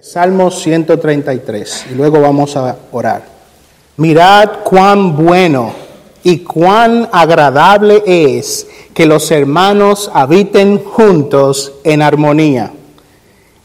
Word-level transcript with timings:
Salmo 0.00 0.50
133 0.50 1.88
y 1.92 1.94
luego 1.94 2.18
vamos 2.18 2.56
a 2.56 2.76
orar. 2.92 3.24
Mirad 3.98 4.64
cuán 4.64 5.14
bueno 5.14 5.74
y 6.24 6.38
cuán 6.38 7.10
agradable 7.12 8.02
es 8.06 8.66
que 8.94 9.04
los 9.04 9.30
hermanos 9.30 10.10
habiten 10.14 10.82
juntos 10.82 11.74
en 11.84 12.00
armonía. 12.00 12.72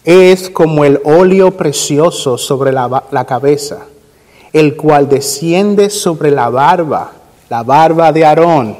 Es 0.03 0.49
como 0.49 0.83
el 0.83 0.99
óleo 1.05 1.51
precioso 1.51 2.37
sobre 2.37 2.73
la, 2.73 3.05
la 3.09 3.25
cabeza, 3.25 3.85
el 4.51 4.75
cual 4.75 5.07
desciende 5.07 5.89
sobre 5.89 6.29
la 6.29 6.49
barba, 6.49 7.13
la 7.49 7.63
barba 7.63 8.11
de 8.11 8.25
Aarón, 8.25 8.77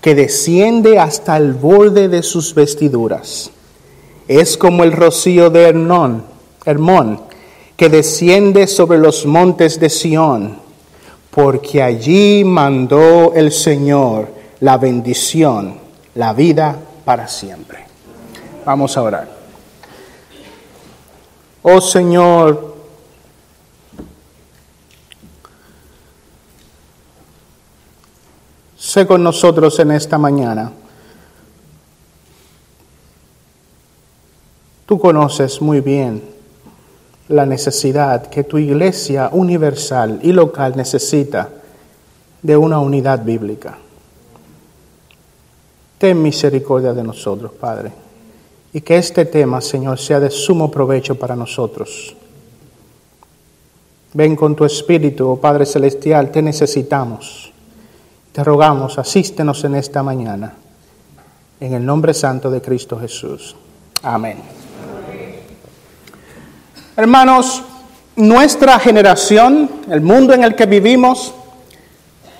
que 0.00 0.16
desciende 0.16 0.98
hasta 0.98 1.36
el 1.36 1.52
borde 1.52 2.08
de 2.08 2.24
sus 2.24 2.52
vestiduras. 2.52 3.52
Es 4.26 4.56
como 4.56 4.82
el 4.82 4.90
rocío 4.90 5.50
de 5.50 5.68
Hernón 5.68 6.33
Hermón, 6.64 7.20
que 7.76 7.88
desciende 7.88 8.66
sobre 8.66 8.98
los 8.98 9.26
montes 9.26 9.78
de 9.80 9.90
Sión, 9.90 10.58
porque 11.30 11.82
allí 11.82 12.44
mandó 12.44 13.34
el 13.34 13.52
Señor 13.52 14.28
la 14.60 14.78
bendición, 14.78 15.78
la 16.14 16.32
vida 16.32 16.78
para 17.04 17.28
siempre. 17.28 17.84
Vamos 18.64 18.96
a 18.96 19.02
orar. 19.02 19.28
Oh 21.62 21.80
Señor, 21.80 22.74
sé 28.76 29.06
con 29.06 29.22
nosotros 29.22 29.78
en 29.80 29.90
esta 29.90 30.16
mañana. 30.16 30.72
Tú 34.86 34.98
conoces 34.98 35.60
muy 35.60 35.80
bien 35.80 36.33
la 37.28 37.46
necesidad 37.46 38.26
que 38.26 38.44
tu 38.44 38.58
iglesia 38.58 39.30
universal 39.32 40.20
y 40.22 40.32
local 40.32 40.74
necesita 40.76 41.48
de 42.42 42.56
una 42.56 42.78
unidad 42.78 43.24
bíblica. 43.24 43.78
Ten 45.98 46.20
misericordia 46.20 46.92
de 46.92 47.02
nosotros, 47.02 47.52
Padre, 47.52 47.92
y 48.72 48.80
que 48.80 48.98
este 48.98 49.24
tema, 49.24 49.60
Señor, 49.60 49.98
sea 49.98 50.20
de 50.20 50.30
sumo 50.30 50.70
provecho 50.70 51.14
para 51.14 51.34
nosotros. 51.34 52.14
Ven 54.12 54.36
con 54.36 54.54
tu 54.54 54.64
Espíritu, 54.64 55.28
oh 55.28 55.40
Padre 55.40 55.64
Celestial, 55.64 56.30
te 56.30 56.42
necesitamos. 56.42 57.52
Te 58.32 58.44
rogamos, 58.44 58.98
asístenos 58.98 59.64
en 59.64 59.76
esta 59.76 60.02
mañana. 60.02 60.54
En 61.60 61.72
el 61.72 61.86
nombre 61.86 62.12
santo 62.12 62.50
de 62.50 62.60
Cristo 62.60 62.98
Jesús. 62.98 63.56
Amén. 64.02 64.63
Hermanos, 66.96 67.64
nuestra 68.14 68.78
generación, 68.78 69.68
el 69.90 70.00
mundo 70.00 70.32
en 70.32 70.44
el 70.44 70.54
que 70.54 70.66
vivimos, 70.66 71.34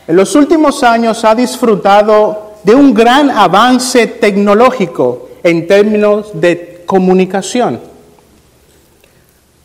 en 0.07 0.15
los 0.15 0.37
últimos 0.37 0.85
años 0.85 1.25
ha 1.25 1.35
disfrutado 1.35 2.53
de 2.63 2.73
un 2.73 2.95
gran 2.95 3.33
avance 3.33 4.07
tecnológico 4.07 5.29
en 5.43 5.67
términos 5.67 6.31
de 6.35 6.85
comunicación. 6.87 7.81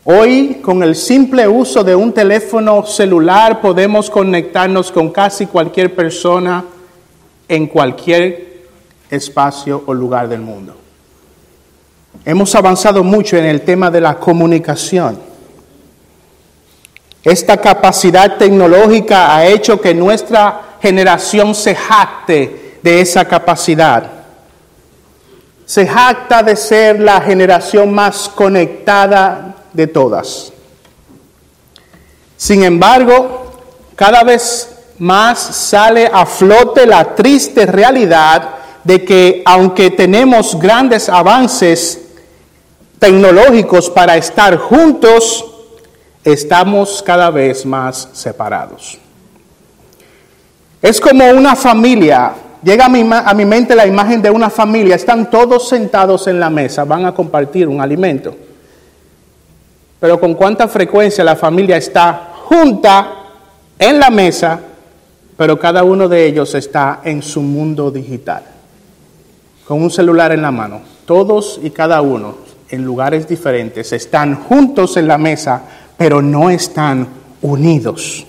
Hoy, 0.06 0.56
con 0.60 0.82
el 0.82 0.96
simple 0.96 1.48
uso 1.48 1.84
de 1.84 1.96
un 1.96 2.12
teléfono 2.12 2.84
celular, 2.84 3.62
podemos 3.62 4.10
conectarnos 4.10 4.92
con 4.92 5.12
casi 5.12 5.46
cualquier 5.46 5.96
persona 5.96 6.66
en 7.48 7.68
cualquier 7.68 8.64
espacio 9.12 9.84
o 9.86 9.94
lugar 9.94 10.28
del 10.28 10.42
mundo. 10.42 10.79
Hemos 12.30 12.54
avanzado 12.54 13.04
mucho 13.04 13.38
en 13.38 13.46
el 13.46 13.62
tema 13.62 13.90
de 13.90 14.00
la 14.00 14.20
comunicación. 14.20 15.20
Esta 17.24 17.58
capacidad 17.58 18.38
tecnológica 18.38 19.36
ha 19.36 19.48
hecho 19.48 19.82
que 19.82 19.96
nuestra 19.96 20.78
generación 20.80 21.56
se 21.56 21.74
jacte 21.74 22.78
de 22.84 23.02
esa 23.02 23.26
capacidad. 23.26 24.04
Se 25.66 25.88
jacta 25.88 26.44
de 26.44 26.56
ser 26.56 27.00
la 27.00 27.20
generación 27.20 27.92
más 27.92 28.30
conectada 28.30 29.56
de 29.74 29.88
todas. 29.88 30.54
Sin 32.38 32.62
embargo, 32.62 33.60
cada 33.96 34.24
vez 34.24 34.70
más 35.00 35.40
sale 35.40 36.08
a 36.14 36.28
flote 36.28 36.86
la 36.86 37.16
triste 37.16 37.66
realidad 37.66 38.50
de 38.84 39.04
que 39.04 39.42
aunque 39.48 39.90
tenemos 39.90 40.60
grandes 40.60 41.10
avances 41.10 42.06
tecnológicos 43.00 43.90
para 43.90 44.18
estar 44.18 44.58
juntos, 44.58 45.46
estamos 46.24 47.02
cada 47.02 47.32
vez 47.32 47.66
más 47.66 48.10
separados. 48.12 49.00
Es 50.82 51.00
como 51.00 51.28
una 51.30 51.56
familia, 51.56 52.34
llega 52.62 52.86
a 52.86 52.90
mi, 52.90 53.10
a 53.12 53.34
mi, 53.34 53.46
mente 53.46 53.76
la 53.76 53.88
imagen 53.88 54.22
de 54.22 54.30
una 54.30 54.50
familia, 54.50 54.96
están 54.96 55.30
todos 55.30 55.70
sentados 55.70 56.28
en 56.28 56.40
la 56.40 56.50
mesa, 56.50 56.84
van 56.84 57.06
a 57.06 57.14
compartir 57.14 57.68
un 57.68 57.82
alimento. 57.82 58.36
Pero 60.00 60.20
con 60.20 60.34
cuánta 60.36 60.68
frecuencia 60.68 61.24
la 61.24 61.36
familia 61.36 61.78
está 61.78 62.32
junta 62.46 63.14
en 63.78 64.00
la 64.00 64.10
mesa, 64.10 64.60
pero 65.38 65.58
cada 65.58 65.84
uno 65.84 66.08
de 66.10 66.26
ellos 66.26 66.54
está 66.56 67.00
en 67.04 67.22
su 67.22 67.42
mundo 67.42 67.92
digital, 67.92 68.44
con 69.66 69.82
un 69.82 69.90
celular 69.90 70.32
en 70.32 70.42
la 70.42 70.52
mano, 70.52 70.82
todos 71.06 71.60
y 71.64 71.70
cada 71.72 72.02
uno 72.02 72.49
en 72.70 72.84
lugares 72.84 73.28
diferentes, 73.28 73.92
están 73.94 74.36
juntos 74.44 74.98
en 74.98 75.08
la 75.08 75.18
mesa, 75.18 75.62
pero 75.98 76.22
no 76.22 76.50
están 76.50 77.08
unidos. 77.42 78.26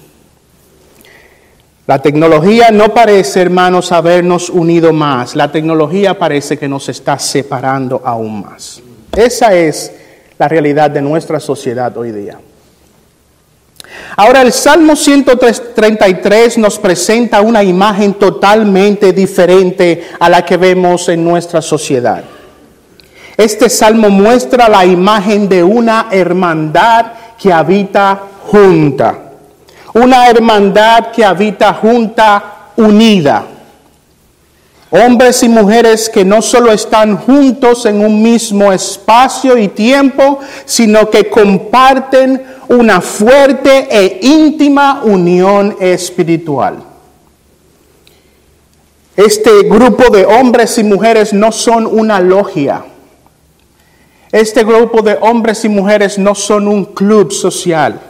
La 1.87 2.01
tecnología 2.01 2.71
no 2.71 2.95
parece, 2.95 3.41
hermanos, 3.43 3.91
habernos 3.91 4.49
unido 4.49 4.93
más. 4.93 5.35
La 5.35 5.51
tecnología 5.51 6.19
parece 6.19 6.57
que 6.57 6.69
nos 6.69 6.89
está 6.89 7.19
separando 7.19 8.01
aún 8.05 8.43
más. 8.43 8.81
Esa 9.17 9.55
es 9.55 9.93
la 10.39 10.47
realidad 10.47 10.91
de 10.91 11.03
nuestra 11.03 11.41
sociedad 11.41 11.97
hoy 11.97 12.13
día. 12.13 12.39
Ahora 14.17 14.43
el 14.43 14.53
Salmo 14.53 14.95
133 14.95 16.59
nos 16.59 16.79
presenta 16.79 17.41
una 17.41 17.63
imagen 17.63 18.15
totalmente 18.15 19.13
diferente 19.13 20.11
a 20.19 20.29
la 20.29 20.45
que 20.45 20.57
vemos 20.57 21.09
en 21.09 21.25
nuestra 21.25 21.61
sociedad. 21.61 22.23
Este 23.41 23.71
salmo 23.71 24.11
muestra 24.11 24.69
la 24.69 24.85
imagen 24.85 25.49
de 25.49 25.65
una 25.65 26.09
hermandad 26.11 27.07
que 27.41 27.51
habita 27.51 28.21
junta. 28.47 29.19
Una 29.95 30.29
hermandad 30.29 31.07
que 31.11 31.25
habita 31.25 31.73
junta 31.73 32.73
unida. 32.77 33.47
Hombres 34.91 35.43
y 35.43 35.49
mujeres 35.49 36.11
que 36.11 36.23
no 36.23 36.43
solo 36.43 36.71
están 36.71 37.17
juntos 37.17 37.87
en 37.87 38.05
un 38.05 38.21
mismo 38.23 38.71
espacio 38.75 39.57
y 39.57 39.69
tiempo, 39.69 40.41
sino 40.67 41.09
que 41.09 41.31
comparten 41.31 42.45
una 42.69 43.01
fuerte 43.01 43.89
e 43.91 44.19
íntima 44.21 45.01
unión 45.03 45.79
espiritual. 45.81 46.77
Este 49.17 49.63
grupo 49.63 50.11
de 50.11 50.27
hombres 50.27 50.77
y 50.77 50.85
mujeres 50.85 51.33
no 51.33 51.51
son 51.51 51.87
una 51.87 52.21
logia 52.21 52.85
este 54.33 54.63
grupo 54.63 55.03
de 55.03 55.19
hombres 55.21 55.65
y 55.65 55.69
mujeres 55.69 56.19
no 56.19 56.35
son 56.35 56.69
un 56.69 56.85
club 56.85 57.33
social. 57.33 58.01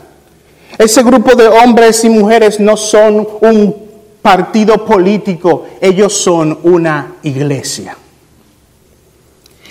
Ese 0.76 1.03
grupo 1.03 1.34
de 1.34 1.48
hombres 1.48 2.04
y 2.04 2.10
mujeres 2.10 2.60
no 2.60 2.76
son 2.76 3.26
un 3.41 3.75
partido 4.22 4.84
político, 4.84 5.66
ellos 5.81 6.12
son 6.12 6.58
una 6.62 7.14
iglesia. 7.22 7.97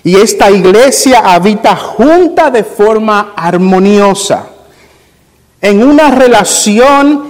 Y 0.03 0.15
esta 0.15 0.49
iglesia 0.49 1.19
habita 1.19 1.75
junta 1.75 2.49
de 2.49 2.63
forma 2.63 3.33
armoniosa, 3.35 4.47
en 5.61 5.83
una 5.83 6.09
relación 6.09 7.29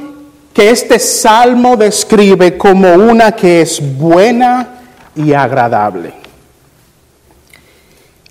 que 0.53 0.69
este 0.69 0.99
salmo 0.99 1.75
describe 1.75 2.57
como 2.57 2.93
una 2.93 3.31
que 3.31 3.61
es 3.61 3.97
buena 3.97 4.67
y 5.15 5.33
agradable. 5.33 6.18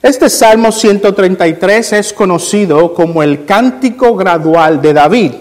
Este 0.01 0.31
Salmo 0.31 0.71
133 0.71 1.93
es 1.95 2.13
conocido 2.13 2.95
como 2.95 3.21
el 3.21 3.45
Cántico 3.45 4.15
Gradual 4.15 4.81
de 4.81 4.93
David 4.93 5.33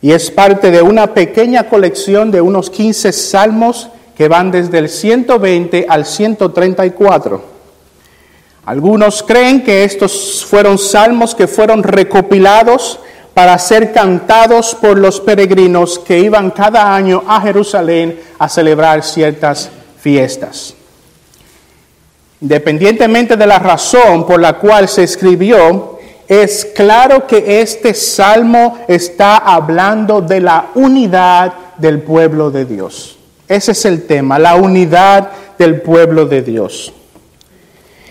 y 0.00 0.12
es 0.12 0.30
parte 0.30 0.70
de 0.70 0.80
una 0.80 1.12
pequeña 1.12 1.68
colección 1.68 2.30
de 2.30 2.40
unos 2.40 2.70
15 2.70 3.12
salmos 3.12 3.88
que 4.16 4.28
van 4.28 4.52
desde 4.52 4.78
el 4.78 4.88
120 4.88 5.86
al 5.88 6.06
134. 6.06 7.42
Algunos 8.66 9.24
creen 9.24 9.64
que 9.64 9.82
estos 9.82 10.46
fueron 10.48 10.78
salmos 10.78 11.34
que 11.34 11.48
fueron 11.48 11.82
recopilados 11.82 13.00
para 13.34 13.58
ser 13.58 13.92
cantados 13.92 14.76
por 14.76 14.96
los 14.96 15.20
peregrinos 15.20 15.98
que 15.98 16.20
iban 16.20 16.52
cada 16.52 16.94
año 16.94 17.24
a 17.26 17.40
Jerusalén 17.40 18.20
a 18.38 18.48
celebrar 18.48 19.02
ciertas 19.02 19.68
fiestas. 19.98 20.76
Independientemente 22.44 23.38
de 23.38 23.46
la 23.46 23.58
razón 23.58 24.26
por 24.26 24.38
la 24.38 24.58
cual 24.58 24.86
se 24.86 25.02
escribió, 25.02 25.98
es 26.28 26.66
claro 26.76 27.26
que 27.26 27.62
este 27.62 27.94
salmo 27.94 28.80
está 28.86 29.38
hablando 29.38 30.20
de 30.20 30.42
la 30.42 30.66
unidad 30.74 31.54
del 31.78 32.02
pueblo 32.02 32.50
de 32.50 32.66
Dios. 32.66 33.16
Ese 33.48 33.72
es 33.72 33.86
el 33.86 34.02
tema, 34.02 34.38
la 34.38 34.56
unidad 34.56 35.30
del 35.56 35.80
pueblo 35.80 36.26
de 36.26 36.42
Dios. 36.42 36.92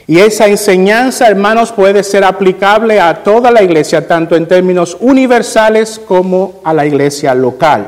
Y 0.07 0.17
esa 0.17 0.47
enseñanza, 0.47 1.27
hermanos, 1.27 1.71
puede 1.71 2.01
ser 2.01 2.23
aplicable 2.23 2.99
a 2.99 3.21
toda 3.21 3.51
la 3.51 3.61
iglesia, 3.61 4.07
tanto 4.07 4.35
en 4.35 4.47
términos 4.47 4.97
universales 4.99 6.01
como 6.07 6.59
a 6.63 6.73
la 6.73 6.87
iglesia 6.87 7.35
local. 7.35 7.87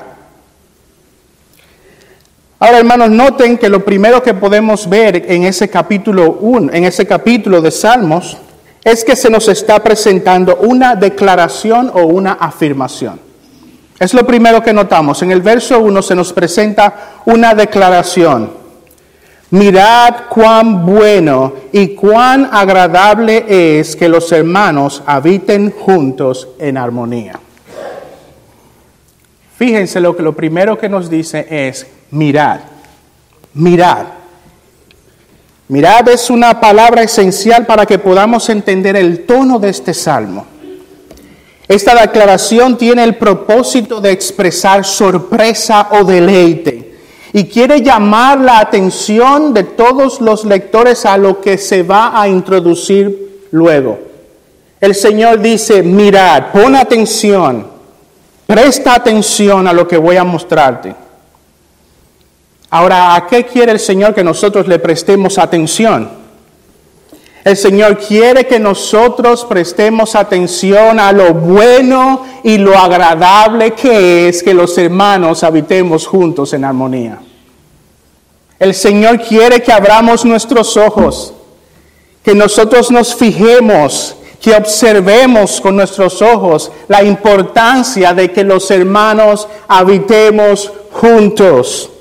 Ahora, 2.58 2.78
hermanos, 2.78 3.10
noten 3.10 3.58
que 3.58 3.68
lo 3.68 3.84
primero 3.84 4.24
que 4.24 4.34
podemos 4.34 4.90
ver 4.90 5.26
en 5.30 5.44
ese 5.44 5.70
capítulo 5.70 6.38
1, 6.40 6.72
en 6.72 6.86
ese 6.86 7.06
capítulo 7.06 7.62
de 7.62 7.70
Salmos, 7.70 8.38
es 8.82 9.04
que 9.04 9.18
se 9.18 9.30
nos 9.30 9.50
está 9.50 9.84
presentando 9.84 10.56
una 10.58 10.96
declaración 10.96 11.92
o 11.94 12.04
una 12.04 12.34
afirmación. 12.34 13.20
Es 14.00 14.14
lo 14.14 14.26
primero 14.26 14.64
que 14.64 14.72
notamos. 14.72 15.22
En 15.22 15.32
el 15.32 15.42
verso 15.42 15.82
1 15.82 16.02
se 16.02 16.16
nos 16.16 16.32
presenta 16.32 17.22
una 17.26 17.54
declaración. 17.54 18.52
Mirad 19.50 20.26
cuán 20.30 20.86
bueno 20.86 21.54
y 21.74 21.90
cuán 21.90 22.50
agradable 22.52 23.80
es 23.80 23.98
que 23.98 24.08
los 24.08 24.32
hermanos 24.32 25.04
habiten 25.06 25.72
juntos 25.72 26.48
en 26.58 26.78
armonía. 26.78 27.38
Fíjense 29.58 30.00
lo 30.00 30.16
que 30.16 30.24
lo 30.24 30.34
primero 30.34 30.78
que 30.78 30.90
nos 30.90 31.10
dice 31.10 31.46
es 31.50 31.88
mirad, 32.12 32.60
mirad. 33.54 34.06
Mirad 35.68 36.10
es 36.10 36.30
una 36.30 36.60
palabra 36.60 37.02
esencial 37.02 37.66
para 37.66 37.86
que 37.86 37.98
podamos 37.98 38.50
entender 38.50 38.96
el 38.96 39.26
tono 39.26 39.58
de 39.58 39.70
este 39.70 39.94
salmo. 39.94 40.46
Esta 41.68 42.00
declaración 42.00 42.78
tiene 42.78 43.04
el 43.04 43.16
propósito 43.16 44.00
de 44.00 44.12
expresar 44.12 44.86
sorpresa 44.86 45.90
o 45.92 46.04
deleite 46.04 46.96
y 47.34 47.46
quiere 47.46 47.82
llamar 47.82 48.40
la 48.40 48.60
atención 48.60 49.54
de 49.54 49.64
todos 49.64 50.22
los 50.22 50.46
lectores 50.46 51.06
a 51.06 51.18
lo 51.18 51.42
que 51.42 51.58
se 51.58 51.82
va 51.82 52.22
a 52.22 52.28
introducir 52.28 53.48
luego. 53.52 54.00
El 54.80 54.94
Señor 54.94 55.40
dice, 55.40 55.82
mirad, 55.82 56.52
pon 56.52 56.76
atención, 56.76 57.68
presta 58.46 58.94
atención 58.94 59.68
a 59.68 59.74
lo 59.74 59.88
que 59.88 59.98
voy 59.98 60.18
a 60.18 60.24
mostrarte. 60.24 61.05
Ahora, 62.76 63.16
¿a 63.16 63.26
qué 63.26 63.46
quiere 63.46 63.72
el 63.72 63.80
Señor 63.80 64.14
que 64.14 64.22
nosotros 64.22 64.68
le 64.68 64.80
prestemos 64.80 65.38
atención? 65.38 66.10
El 67.46 67.56
Señor 67.56 67.98
quiere 67.98 68.46
que 68.46 68.60
nosotros 68.60 69.46
prestemos 69.46 70.14
atención 70.14 71.00
a 71.00 71.14
lo 71.14 71.34
bueno 71.34 72.26
y 72.44 72.58
lo 72.58 72.78
agradable 72.78 73.72
que 73.72 74.28
es 74.28 74.44
que 74.44 74.54
los 74.54 74.78
hermanos 74.78 75.46
habitemos 75.46 76.06
juntos 76.06 76.52
en 76.52 76.66
armonía. 76.66 77.20
El 78.60 78.74
Señor 78.74 79.22
quiere 79.22 79.64
que 79.64 79.72
abramos 79.72 80.26
nuestros 80.26 80.76
ojos, 80.76 81.34
que 82.26 82.36
nosotros 82.36 82.92
nos 82.92 83.16
fijemos, 83.16 84.18
que 84.42 84.54
observemos 84.54 85.62
con 85.62 85.78
nuestros 85.78 86.22
ojos 86.22 86.74
la 86.90 87.06
importancia 87.06 88.14
de 88.14 88.34
que 88.34 88.44
los 88.44 88.70
hermanos 88.70 89.48
habitemos 89.66 90.74
juntos. 90.92 91.92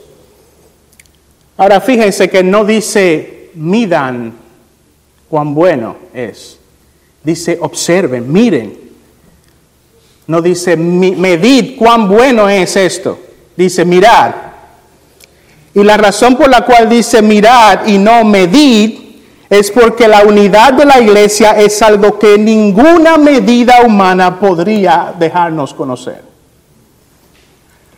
Ahora 1.56 1.80
fíjense 1.80 2.28
que 2.28 2.42
no 2.42 2.64
dice 2.64 3.50
midan 3.54 4.34
cuán 5.28 5.54
bueno 5.54 5.96
es. 6.12 6.58
Dice 7.22 7.58
observen, 7.60 8.30
miren. 8.30 8.78
No 10.26 10.40
dice 10.40 10.76
medid 10.76 11.76
cuán 11.78 12.08
bueno 12.08 12.48
es 12.48 12.76
esto. 12.76 13.18
Dice 13.56 13.84
mirad. 13.84 14.34
Y 15.74 15.82
la 15.82 15.96
razón 15.96 16.36
por 16.36 16.48
la 16.48 16.64
cual 16.64 16.88
dice 16.88 17.22
mirad 17.22 17.86
y 17.86 17.98
no 17.98 18.24
medid 18.24 19.04
es 19.48 19.70
porque 19.70 20.08
la 20.08 20.22
unidad 20.22 20.72
de 20.72 20.84
la 20.84 21.00
iglesia 21.00 21.52
es 21.52 21.80
algo 21.82 22.18
que 22.18 22.38
ninguna 22.38 23.16
medida 23.16 23.82
humana 23.84 24.40
podría 24.40 25.14
dejarnos 25.18 25.74
conocer. 25.74 26.23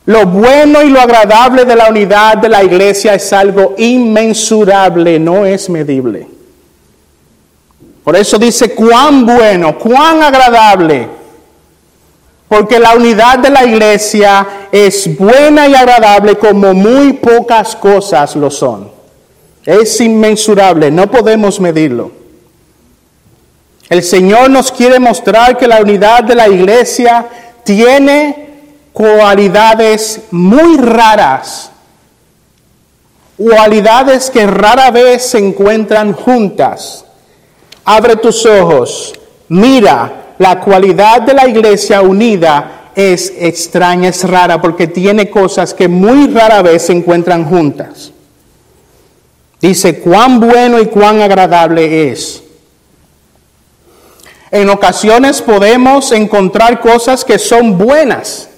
Lo 0.07 0.25
bueno 0.25 0.83
y 0.83 0.89
lo 0.89 1.01
agradable 1.01 1.65
de 1.65 1.75
la 1.75 1.89
unidad 1.89 2.39
de 2.39 2.49
la 2.49 2.63
iglesia 2.63 3.15
es 3.15 3.33
algo 3.33 3.75
inmensurable, 3.77 5.19
no 5.19 5.45
es 5.45 5.69
medible. 5.69 6.29
Por 8.05 8.15
eso 8.15 8.39
dice 8.39 8.73
cuán 8.73 9.27
bueno, 9.27 9.77
cuán 9.77 10.23
agradable. 10.23 11.09
Porque 12.47 12.79
la 12.79 12.95
unidad 12.95 13.41
de 13.41 13.51
la 13.51 13.65
iglesia 13.65 14.47
es 14.71 15.19
buena 15.19 15.67
y 15.67 15.75
agradable 15.75 16.37
como 16.37 16.73
muy 16.73 17.15
pocas 17.15 17.75
cosas 17.75 18.37
lo 18.37 18.49
son. 18.49 18.89
Es 19.65 20.01
inmensurable, 20.01 20.93
no 20.93 21.11
podemos 21.11 21.59
medirlo. 21.59 22.13
El 23.89 24.05
Señor 24.05 24.51
nos 24.51 24.71
quiere 24.71 25.01
mostrar 25.01 25.59
que 25.59 25.67
la 25.67 25.81
unidad 25.81 26.23
de 26.23 26.37
la 26.37 26.49
iglesia 26.49 27.27
tiene 27.65 28.56
cualidades 28.97 30.23
muy 30.31 30.79
raras, 30.79 31.71
cualidades 33.37 34.31
que 34.31 34.47
rara 34.47 34.91
vez 34.91 35.23
se 35.23 35.37
encuentran 35.37 36.15
juntas. 36.15 37.05
Abre 37.85 38.17
tus 38.17 38.47
ojos, 38.47 39.13
mira, 39.49 40.33
la 40.39 40.61
cualidad 40.61 41.21
de 41.21 41.35
la 41.35 41.47
iglesia 41.47 42.01
unida 42.01 42.93
es 42.95 43.35
extraña, 43.39 44.09
es 44.09 44.27
rara, 44.27 44.63
porque 44.63 44.87
tiene 44.87 45.29
cosas 45.29 45.75
que 45.75 45.89
muy 45.89 46.29
rara 46.29 46.63
vez 46.63 46.87
se 46.87 46.95
encuentran 46.95 47.45
juntas. 47.45 48.13
Dice, 49.61 50.01
cuán 50.01 50.41
bueno 50.41 50.81
y 50.81 50.87
cuán 50.87 51.21
agradable 51.21 52.13
es. 52.13 52.43
En 54.51 54.71
ocasiones 54.71 55.43
podemos 55.43 56.13
encontrar 56.13 56.81
cosas 56.81 57.27
que 57.27 57.39
son 57.39 57.77
buenas, 57.77 58.49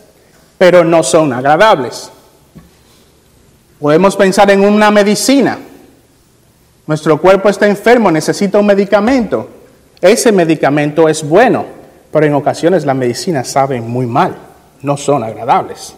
pero 0.59 0.85
no 0.85 1.03
son 1.03 1.33
agradables. 1.33 2.11
Podemos 3.79 4.17
pensar 4.17 4.51
en 4.51 4.61
una 4.61 4.91
medicina. 4.91 5.57
Nuestro 6.87 7.21
cuerpo 7.21 7.49
está 7.49 7.69
enfermo, 7.69 8.11
necesita 8.11 8.59
un 8.59 8.67
medicamento. 8.67 9.49
Ese 10.01 10.33
medicamento 10.33 11.09
es 11.09 11.27
bueno, 11.27 11.65
pero 12.13 12.27
en 12.27 12.35
ocasiones 12.35 12.85
la 12.85 12.95
medicina 12.95 13.45
sabe 13.45 13.81
muy 13.81 14.07
mal, 14.07 14.37
no 14.83 14.97
son 14.97 15.23
agradables. 15.23 15.95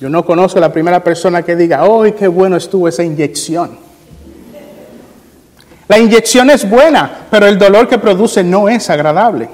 Yo 0.00 0.10
no 0.10 0.24
conozco 0.24 0.58
a 0.58 0.62
la 0.62 0.72
primera 0.72 1.02
persona 1.02 1.42
que 1.42 1.56
diga, 1.56 1.82
¡ay, 1.82 2.12
qué 2.12 2.28
bueno 2.28 2.56
estuvo 2.56 2.88
esa 2.88 3.02
inyección! 3.02 3.78
La 5.88 5.98
inyección 5.98 6.50
es 6.50 6.68
buena, 6.68 7.26
pero 7.30 7.46
el 7.46 7.58
dolor 7.58 7.88
que 7.88 7.98
produce 7.98 8.42
no 8.42 8.68
es 8.68 8.90
agradable. 8.90 9.48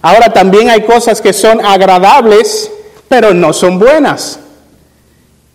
Ahora 0.00 0.32
también 0.32 0.70
hay 0.70 0.82
cosas 0.82 1.20
que 1.20 1.32
son 1.32 1.64
agradables, 1.64 2.70
pero 3.08 3.34
no 3.34 3.52
son 3.52 3.78
buenas. 3.78 4.38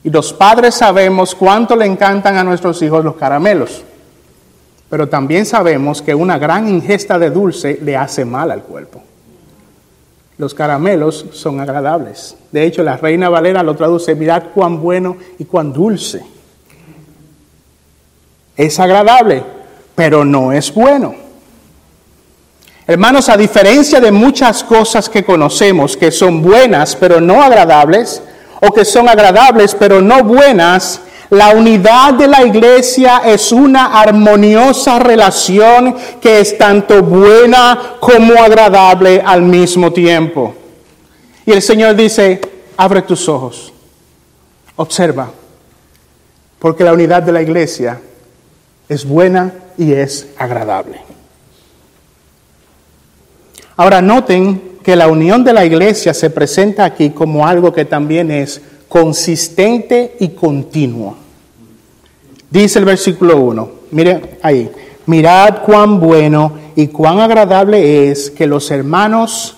Y 0.04 0.10
los 0.10 0.34
padres 0.34 0.76
sabemos 0.76 1.34
cuánto 1.34 1.76
le 1.76 1.86
encantan 1.86 2.36
a 2.36 2.44
nuestros 2.44 2.82
hijos 2.82 3.06
los 3.06 3.16
caramelos. 3.16 3.84
Pero 4.90 5.08
también 5.08 5.46
sabemos 5.46 6.02
que 6.02 6.14
una 6.14 6.38
gran 6.38 6.68
ingesta 6.68 7.18
de 7.18 7.30
dulce 7.30 7.80
le 7.82 7.96
hace 7.96 8.26
mal 8.26 8.52
al 8.52 8.64
cuerpo. 8.64 9.02
Los 10.38 10.54
caramelos 10.54 11.26
son 11.32 11.62
agradables. 11.62 12.36
De 12.52 12.66
hecho, 12.66 12.84
la 12.84 12.98
reina 12.98 13.30
Valera 13.30 13.64
lo 13.64 13.76
traduce, 13.76 14.14
mirad 14.14 14.44
cuán 14.54 14.82
bueno 14.82 15.16
y 15.40 15.46
cuán 15.46 15.72
dulce. 15.72 16.24
Es 18.58 18.80
agradable, 18.80 19.44
pero 19.96 20.26
no 20.26 20.52
es 20.52 20.74
bueno. 20.74 21.23
Hermanos, 22.86 23.30
a 23.30 23.38
diferencia 23.38 24.02
de 24.02 24.12
muchas 24.12 24.62
cosas 24.62 25.08
que 25.08 25.24
conocemos 25.24 25.96
que 25.96 26.12
son 26.12 26.42
buenas 26.42 26.96
pero 26.98 27.22
no 27.22 27.42
agradables, 27.42 28.22
o 28.60 28.72
que 28.72 28.84
son 28.84 29.08
agradables 29.08 29.74
pero 29.74 30.02
no 30.02 30.24
buenas, 30.24 31.00
la 31.30 31.50
unidad 31.50 32.14
de 32.14 32.28
la 32.28 32.46
iglesia 32.46 33.22
es 33.26 33.52
una 33.52 34.00
armoniosa 34.00 35.00
relación 35.00 35.96
que 36.22 36.42
es 36.42 36.58
tanto 36.58 37.02
buena 37.02 37.96
como 38.00 38.36
agradable 38.36 39.22
al 39.26 39.42
mismo 39.42 39.92
tiempo. 39.92 40.54
Y 41.46 41.52
el 41.54 41.62
Señor 41.62 41.96
dice, 41.96 42.40
abre 42.78 43.02
tus 43.02 43.28
ojos, 43.28 43.74
observa, 44.76 45.32
porque 46.60 46.84
la 46.84 46.94
unidad 46.94 47.24
de 47.24 47.32
la 47.32 47.42
iglesia 47.42 48.00
es 48.88 49.06
buena 49.06 49.54
y 49.78 49.94
es 49.94 50.28
agradable. 50.38 51.13
Ahora 53.76 54.02
noten 54.02 54.74
que 54.84 54.96
la 54.96 55.08
unión 55.08 55.44
de 55.44 55.54
la 55.54 55.66
iglesia 55.66 56.14
se 56.14 56.30
presenta 56.30 56.86
aquí 56.86 57.10
como 57.10 57.48
algo 57.48 57.74
que 57.74 57.86
también 57.86 58.30
es 58.30 58.62
consistente 58.88 60.16
y 60.20 60.30
continuo. 60.30 61.16
Dice 62.50 62.80
el 62.80 62.86
versículo 62.86 63.38
1, 63.38 63.70
miren 63.92 64.38
ahí, 64.44 64.70
mirad 65.08 65.64
cuán 65.66 66.00
bueno 66.00 66.54
y 66.76 66.88
cuán 66.88 67.20
agradable 67.20 68.12
es 68.12 68.30
que 68.30 68.46
los 68.46 68.70
hermanos 68.70 69.58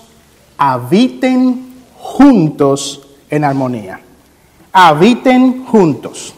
habiten 0.56 1.74
juntos 1.98 3.06
en 3.28 3.44
armonía. 3.44 4.00
Habiten 4.72 5.64
juntos. 5.66 6.32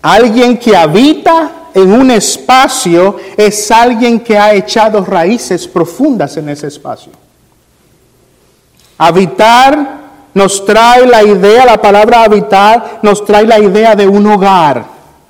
Alguien 0.00 0.58
que 0.58 0.76
habita 0.76 1.61
en 1.74 1.92
un 1.92 2.10
espacio 2.10 3.16
es 3.36 3.70
alguien 3.70 4.20
que 4.20 4.38
ha 4.38 4.54
echado 4.54 5.04
raíces 5.04 5.66
profundas 5.66 6.36
en 6.36 6.48
ese 6.48 6.66
espacio. 6.66 7.12
Habitar 8.98 10.00
nos 10.34 10.64
trae 10.64 11.06
la 11.06 11.22
idea, 11.22 11.64
la 11.64 11.80
palabra 11.80 12.24
habitar 12.24 13.00
nos 13.02 13.24
trae 13.24 13.46
la 13.46 13.58
idea 13.58 13.94
de 13.94 14.06
un 14.06 14.26
hogar, 14.26 14.84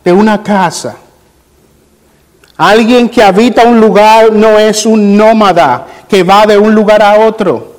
de 0.05 0.13
una 0.13 0.43
casa. 0.43 0.97
Alguien 2.57 3.09
que 3.09 3.23
habita 3.23 3.65
un 3.65 3.81
lugar 3.81 4.33
no 4.33 4.59
es 4.59 4.87
un 4.87 5.17
nómada 5.17 5.87
que 6.09 6.23
va 6.23 6.47
de 6.47 6.59
un 6.59 6.75
lugar 6.75 7.03
a 7.03 7.27
otro. 7.27 7.73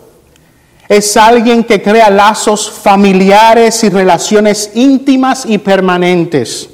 Es 0.89 1.15
alguien 1.15 1.63
que 1.63 1.81
crea 1.81 2.09
lazos 2.09 2.69
familiares 2.69 3.83
y 3.83 3.89
relaciones 3.89 4.71
íntimas 4.73 5.45
y 5.45 5.57
permanentes. 5.57 6.69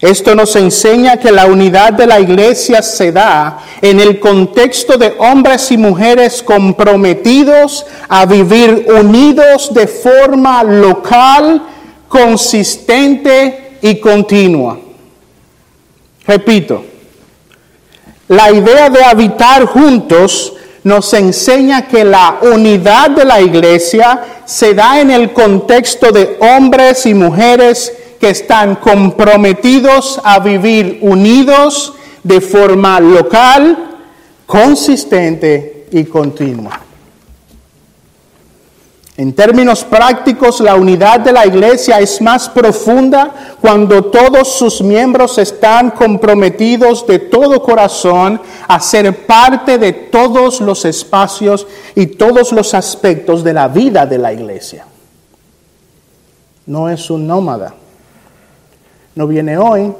Esto 0.00 0.34
nos 0.34 0.54
enseña 0.56 1.16
que 1.18 1.30
la 1.30 1.46
unidad 1.46 1.92
de 1.92 2.06
la 2.06 2.20
iglesia 2.20 2.82
se 2.82 3.12
da 3.12 3.58
en 3.80 4.00
el 4.00 4.18
contexto 4.18 4.98
de 4.98 5.14
hombres 5.18 5.70
y 5.70 5.78
mujeres 5.78 6.42
comprometidos 6.42 7.86
a 8.08 8.26
vivir 8.26 8.86
unidos 9.00 9.72
de 9.72 9.86
forma 9.86 10.62
local, 10.64 11.62
consistente 12.08 13.78
y 13.80 14.00
continua. 14.00 14.78
Repito, 16.26 16.84
la 18.28 18.50
idea 18.50 18.90
de 18.90 19.04
habitar 19.04 19.64
juntos 19.66 20.54
nos 20.82 21.12
enseña 21.14 21.88
que 21.88 22.04
la 22.04 22.38
unidad 22.42 23.10
de 23.10 23.24
la 23.24 23.40
iglesia 23.40 24.22
se 24.44 24.74
da 24.74 25.00
en 25.00 25.10
el 25.10 25.32
contexto 25.32 26.12
de 26.12 26.36
hombres 26.40 27.06
y 27.06 27.14
mujeres 27.14 27.92
que 28.24 28.30
están 28.30 28.76
comprometidos 28.76 30.18
a 30.24 30.38
vivir 30.38 31.00
unidos 31.02 31.92
de 32.22 32.40
forma 32.40 32.98
local, 32.98 33.98
consistente 34.46 35.88
y 35.90 36.04
continua. 36.04 36.80
En 39.18 39.34
términos 39.34 39.84
prácticos, 39.84 40.60
la 40.60 40.74
unidad 40.74 41.20
de 41.20 41.32
la 41.32 41.44
iglesia 41.44 42.00
es 42.00 42.22
más 42.22 42.48
profunda 42.48 43.58
cuando 43.60 44.06
todos 44.06 44.56
sus 44.56 44.80
miembros 44.80 45.36
están 45.36 45.90
comprometidos 45.90 47.06
de 47.06 47.18
todo 47.18 47.62
corazón 47.62 48.40
a 48.66 48.80
ser 48.80 49.26
parte 49.26 49.76
de 49.76 49.92
todos 49.92 50.62
los 50.62 50.86
espacios 50.86 51.66
y 51.94 52.06
todos 52.06 52.52
los 52.52 52.72
aspectos 52.72 53.44
de 53.44 53.52
la 53.52 53.68
vida 53.68 54.06
de 54.06 54.16
la 54.16 54.32
iglesia. 54.32 54.86
No 56.64 56.88
es 56.88 57.10
un 57.10 57.26
nómada 57.26 57.74
no 59.14 59.26
viene 59.26 59.56
hoy 59.56 59.92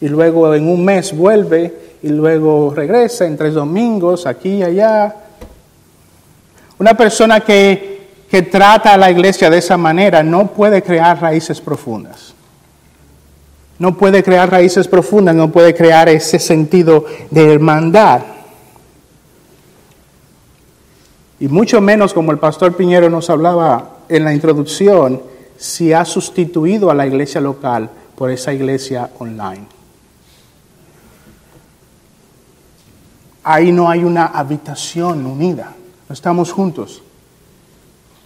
y 0.00 0.08
luego 0.08 0.54
en 0.54 0.68
un 0.68 0.84
mes 0.84 1.16
vuelve 1.16 1.98
y 2.02 2.08
luego 2.08 2.72
regresa 2.74 3.26
en 3.26 3.36
tres 3.36 3.54
domingos 3.54 4.26
aquí 4.26 4.56
y 4.56 4.62
allá. 4.62 5.14
Una 6.78 6.94
persona 6.94 7.40
que, 7.40 8.08
que 8.30 8.42
trata 8.42 8.94
a 8.94 8.96
la 8.96 9.10
iglesia 9.10 9.50
de 9.50 9.58
esa 9.58 9.76
manera 9.76 10.22
no 10.22 10.48
puede 10.48 10.82
crear 10.82 11.20
raíces 11.20 11.60
profundas. 11.60 12.34
No 13.78 13.96
puede 13.96 14.22
crear 14.22 14.50
raíces 14.50 14.88
profundas, 14.88 15.34
no 15.34 15.50
puede 15.50 15.74
crear 15.74 16.08
ese 16.08 16.38
sentido 16.38 17.04
de 17.30 17.52
hermandad. 17.52 18.22
Y 21.40 21.46
mucho 21.46 21.80
menos, 21.80 22.12
como 22.12 22.32
el 22.32 22.38
pastor 22.38 22.74
Piñero 22.74 23.08
nos 23.08 23.30
hablaba 23.30 23.98
en 24.08 24.24
la 24.24 24.34
introducción, 24.34 25.22
si 25.56 25.92
ha 25.92 26.04
sustituido 26.04 26.90
a 26.90 26.94
la 26.94 27.06
iglesia 27.06 27.40
local 27.40 27.90
por 28.18 28.32
esa 28.32 28.52
iglesia 28.52 29.10
online. 29.20 29.64
Ahí 33.44 33.70
no 33.70 33.88
hay 33.88 34.02
una 34.02 34.26
habitación 34.26 35.24
unida, 35.24 35.72
no 36.08 36.12
estamos 36.12 36.50
juntos, 36.50 37.00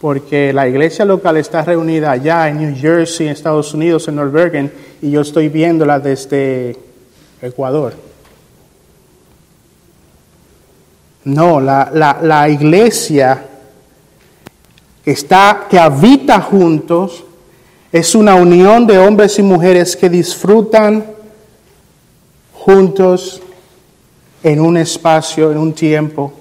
porque 0.00 0.50
la 0.54 0.66
iglesia 0.66 1.04
local 1.04 1.36
está 1.36 1.62
reunida 1.62 2.10
allá 2.10 2.48
en 2.48 2.58
New 2.58 2.74
Jersey, 2.74 3.26
en 3.26 3.34
Estados 3.34 3.74
Unidos, 3.74 4.08
en 4.08 4.16
North 4.16 4.32
Bergen, 4.32 4.72
y 5.02 5.10
yo 5.10 5.20
estoy 5.20 5.50
viéndola 5.50 6.00
desde 6.00 6.74
Ecuador. 7.42 7.92
No, 11.24 11.60
la, 11.60 11.90
la, 11.92 12.18
la 12.22 12.48
iglesia 12.48 13.46
que, 15.04 15.10
está, 15.10 15.66
que 15.68 15.78
habita 15.78 16.40
juntos 16.40 17.24
es 17.92 18.14
una 18.14 18.34
unión 18.36 18.86
de 18.86 18.98
hombres 18.98 19.38
y 19.38 19.42
mujeres 19.42 19.96
que 19.96 20.08
disfrutan 20.08 21.04
juntos 22.54 23.42
en 24.42 24.60
un 24.60 24.78
espacio, 24.78 25.52
en 25.52 25.58
un 25.58 25.74
tiempo. 25.74 26.32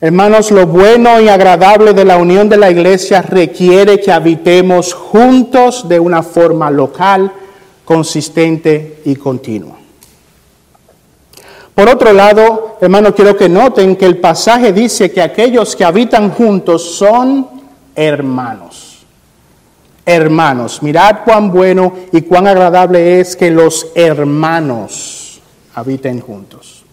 Hermanos, 0.00 0.52
lo 0.52 0.64
bueno 0.64 1.20
y 1.20 1.28
agradable 1.28 1.92
de 1.92 2.04
la 2.04 2.18
unión 2.18 2.48
de 2.48 2.56
la 2.56 2.70
iglesia 2.70 3.20
requiere 3.20 3.98
que 4.00 4.12
habitemos 4.12 4.94
juntos 4.94 5.88
de 5.88 5.98
una 5.98 6.22
forma 6.22 6.70
local, 6.70 7.32
consistente 7.84 9.00
y 9.06 9.16
continua. 9.16 9.76
Por 11.74 11.88
otro 11.88 12.12
lado, 12.12 12.76
hermanos, 12.80 13.14
quiero 13.16 13.36
que 13.36 13.48
noten 13.48 13.96
que 13.96 14.06
el 14.06 14.18
pasaje 14.18 14.72
dice 14.72 15.10
que 15.10 15.20
aquellos 15.20 15.74
que 15.74 15.84
habitan 15.84 16.30
juntos 16.30 16.94
son 16.96 17.57
hermanos. 17.98 19.04
Hermanos, 20.06 20.82
mirad 20.82 21.18
cuán 21.24 21.50
bueno 21.50 21.92
y 22.12 22.22
cuán 22.22 22.46
agradable 22.46 23.20
es 23.20 23.36
que 23.36 23.50
los 23.50 23.88
hermanos 23.94 25.40
habiten 25.74 26.20
juntos. 26.20 26.84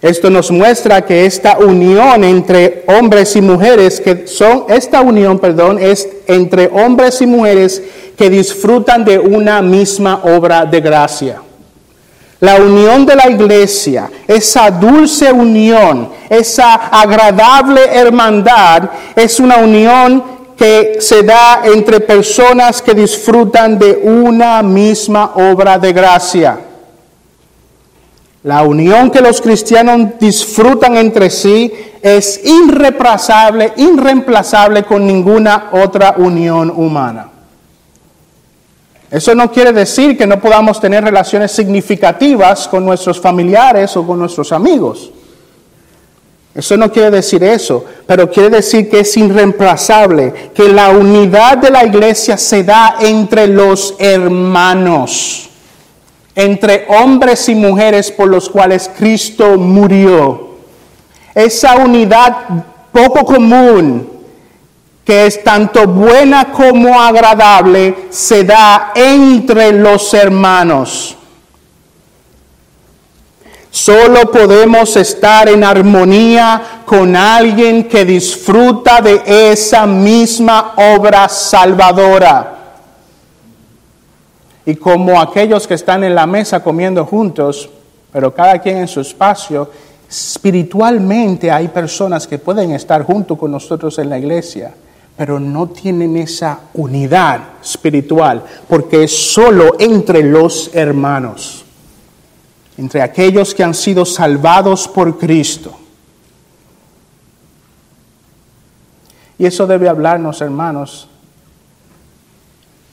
Esto 0.00 0.30
nos 0.30 0.52
muestra 0.52 1.04
que 1.04 1.26
esta 1.26 1.58
unión 1.58 2.22
entre 2.22 2.84
hombres 2.86 3.34
y 3.34 3.40
mujeres, 3.40 4.00
que 4.00 4.28
son, 4.28 4.66
esta 4.68 5.00
unión, 5.00 5.40
perdón, 5.40 5.78
es 5.80 6.08
entre 6.28 6.68
hombres 6.68 7.20
y 7.20 7.26
mujeres 7.26 7.82
que 8.16 8.30
disfrutan 8.30 9.04
de 9.04 9.18
una 9.18 9.60
misma 9.60 10.20
obra 10.22 10.64
de 10.64 10.80
gracia. 10.80 11.42
La 12.40 12.56
unión 12.56 13.04
de 13.04 13.16
la 13.16 13.28
iglesia, 13.28 14.08
esa 14.26 14.70
dulce 14.70 15.32
unión, 15.32 16.08
esa 16.28 16.74
agradable 16.74 17.80
hermandad, 17.92 18.90
es 19.16 19.40
una 19.40 19.56
unión 19.56 20.22
que 20.56 20.98
se 21.00 21.24
da 21.24 21.62
entre 21.64 21.98
personas 22.00 22.80
que 22.80 22.94
disfrutan 22.94 23.76
de 23.78 24.00
una 24.04 24.62
misma 24.62 25.32
obra 25.34 25.78
de 25.78 25.92
gracia. 25.92 26.60
La 28.44 28.62
unión 28.62 29.10
que 29.10 29.20
los 29.20 29.40
cristianos 29.40 30.12
disfrutan 30.20 30.96
entre 30.96 31.30
sí 31.30 31.72
es 32.00 32.40
irreemplazable, 32.44 33.72
irreemplazable 33.76 34.84
con 34.84 35.04
ninguna 35.04 35.70
otra 35.72 36.14
unión 36.18 36.70
humana. 36.70 37.37
Eso 39.10 39.34
no 39.34 39.50
quiere 39.50 39.72
decir 39.72 40.18
que 40.18 40.26
no 40.26 40.38
podamos 40.38 40.80
tener 40.80 41.02
relaciones 41.02 41.52
significativas 41.52 42.68
con 42.68 42.84
nuestros 42.84 43.18
familiares 43.18 43.96
o 43.96 44.06
con 44.06 44.18
nuestros 44.18 44.52
amigos. 44.52 45.10
Eso 46.54 46.76
no 46.76 46.90
quiere 46.90 47.10
decir 47.12 47.42
eso, 47.44 47.84
pero 48.06 48.30
quiere 48.30 48.50
decir 48.50 48.90
que 48.90 49.00
es 49.00 49.16
irreemplazable, 49.16 50.50
que 50.52 50.68
la 50.68 50.90
unidad 50.90 51.56
de 51.58 51.70
la 51.70 51.84
iglesia 51.84 52.36
se 52.36 52.64
da 52.64 52.96
entre 53.00 53.46
los 53.46 53.94
hermanos, 53.98 55.48
entre 56.34 56.86
hombres 56.88 57.48
y 57.48 57.54
mujeres 57.54 58.10
por 58.10 58.28
los 58.28 58.50
cuales 58.50 58.90
Cristo 58.98 59.56
murió. 59.56 60.48
Esa 61.34 61.76
unidad 61.76 62.64
poco 62.92 63.24
común 63.24 64.17
que 65.08 65.24
es 65.24 65.42
tanto 65.42 65.86
buena 65.86 66.52
como 66.52 67.00
agradable, 67.00 67.94
se 68.10 68.44
da 68.44 68.92
entre 68.94 69.72
los 69.72 70.12
hermanos. 70.12 71.16
Solo 73.70 74.30
podemos 74.30 74.94
estar 74.98 75.48
en 75.48 75.64
armonía 75.64 76.82
con 76.84 77.16
alguien 77.16 77.88
que 77.88 78.04
disfruta 78.04 79.00
de 79.00 79.22
esa 79.50 79.86
misma 79.86 80.74
obra 80.76 81.26
salvadora. 81.30 82.58
Y 84.66 84.74
como 84.74 85.18
aquellos 85.18 85.66
que 85.66 85.72
están 85.72 86.04
en 86.04 86.14
la 86.14 86.26
mesa 86.26 86.62
comiendo 86.62 87.06
juntos, 87.06 87.70
pero 88.12 88.34
cada 88.34 88.58
quien 88.58 88.76
en 88.76 88.88
su 88.88 89.00
espacio, 89.00 89.70
espiritualmente 90.06 91.50
hay 91.50 91.68
personas 91.68 92.26
que 92.26 92.38
pueden 92.38 92.72
estar 92.72 93.04
junto 93.04 93.38
con 93.38 93.50
nosotros 93.50 93.98
en 93.98 94.10
la 94.10 94.18
iglesia 94.18 94.74
pero 95.18 95.40
no 95.40 95.66
tienen 95.66 96.16
esa 96.16 96.60
unidad 96.74 97.40
espiritual, 97.60 98.44
porque 98.68 99.02
es 99.02 99.32
solo 99.32 99.74
entre 99.80 100.22
los 100.22 100.70
hermanos, 100.72 101.64
entre 102.76 103.02
aquellos 103.02 103.52
que 103.52 103.64
han 103.64 103.74
sido 103.74 104.04
salvados 104.04 104.86
por 104.86 105.18
Cristo. 105.18 105.76
Y 109.40 109.46
eso 109.46 109.66
debe 109.66 109.88
hablarnos, 109.88 110.40
hermanos, 110.40 111.08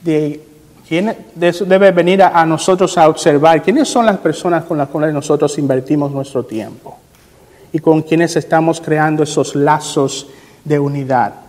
de 0.02 0.44
quién 0.88 1.16
debe 1.36 1.92
venir 1.92 2.24
a, 2.24 2.40
a 2.40 2.44
nosotros 2.44 2.98
a 2.98 3.08
observar 3.08 3.62
quiénes 3.62 3.86
son 3.86 4.04
las 4.04 4.18
personas 4.18 4.64
con 4.64 4.78
las 4.78 4.88
cuales 4.88 5.14
nosotros 5.14 5.56
invertimos 5.58 6.10
nuestro 6.10 6.44
tiempo 6.44 6.98
y 7.72 7.78
con 7.78 8.02
quienes 8.02 8.34
estamos 8.34 8.80
creando 8.80 9.22
esos 9.22 9.54
lazos 9.54 10.26
de 10.64 10.80
unidad 10.80 11.45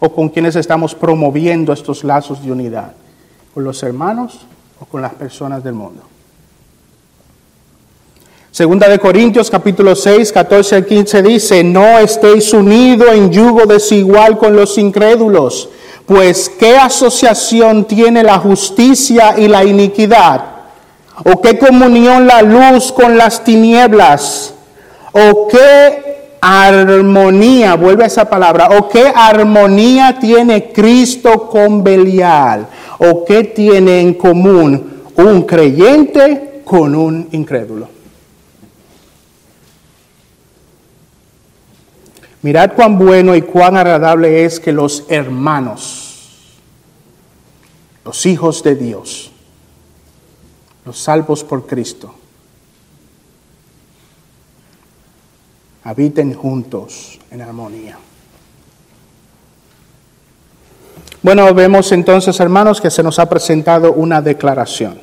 o 0.00 0.08
con 0.10 0.30
quienes 0.30 0.56
estamos 0.56 0.94
promoviendo 0.94 1.72
estos 1.72 2.02
lazos 2.02 2.42
de 2.42 2.50
unidad, 2.50 2.92
con 3.54 3.62
los 3.62 3.82
hermanos 3.82 4.40
o 4.80 4.86
con 4.86 5.02
las 5.02 5.14
personas 5.14 5.62
del 5.62 5.74
mundo. 5.74 6.02
Segunda 8.50 8.88
de 8.88 8.98
Corintios 8.98 9.48
capítulo 9.48 9.94
6, 9.94 10.32
14 10.32 10.74
al 10.74 10.86
15 10.86 11.22
dice, 11.22 11.62
no 11.62 11.98
estéis 11.98 12.52
unidos 12.52 13.10
en 13.12 13.30
yugo 13.30 13.66
desigual 13.66 14.38
con 14.38 14.56
los 14.56 14.76
incrédulos, 14.76 15.68
pues 16.04 16.48
¿qué 16.48 16.76
asociación 16.76 17.84
tiene 17.84 18.24
la 18.24 18.38
justicia 18.38 19.38
y 19.38 19.46
la 19.46 19.62
iniquidad? 19.64 20.44
¿O 21.24 21.40
qué 21.40 21.58
comunión 21.58 22.26
la 22.26 22.42
luz 22.42 22.90
con 22.90 23.16
las 23.16 23.44
tinieblas? 23.44 24.54
¿O 25.12 25.46
qué 25.46 26.09
armonía, 26.40 27.74
vuelve 27.76 28.04
a 28.04 28.06
esa 28.06 28.28
palabra, 28.28 28.70
o 28.78 28.88
qué 28.88 29.12
armonía 29.14 30.18
tiene 30.18 30.72
Cristo 30.72 31.48
con 31.48 31.84
Belial, 31.84 32.66
o 32.98 33.24
qué 33.24 33.44
tiene 33.44 34.00
en 34.00 34.14
común 34.14 35.02
un 35.16 35.42
creyente 35.42 36.62
con 36.64 36.94
un 36.94 37.28
incrédulo. 37.32 37.88
Mirad 42.42 42.72
cuán 42.74 42.98
bueno 42.98 43.34
y 43.34 43.42
cuán 43.42 43.76
agradable 43.76 44.44
es 44.44 44.60
que 44.60 44.72
los 44.72 45.04
hermanos, 45.08 46.56
los 48.04 48.24
hijos 48.24 48.62
de 48.62 48.76
Dios, 48.76 49.30
los 50.86 50.98
salvos 50.98 51.44
por 51.44 51.66
Cristo, 51.66 52.14
habiten 55.84 56.34
juntos 56.34 57.18
en 57.30 57.40
armonía. 57.40 57.98
Bueno, 61.22 61.52
vemos 61.52 61.92
entonces, 61.92 62.38
hermanos, 62.40 62.80
que 62.80 62.90
se 62.90 63.02
nos 63.02 63.18
ha 63.18 63.28
presentado 63.28 63.92
una 63.92 64.22
declaración. 64.22 64.98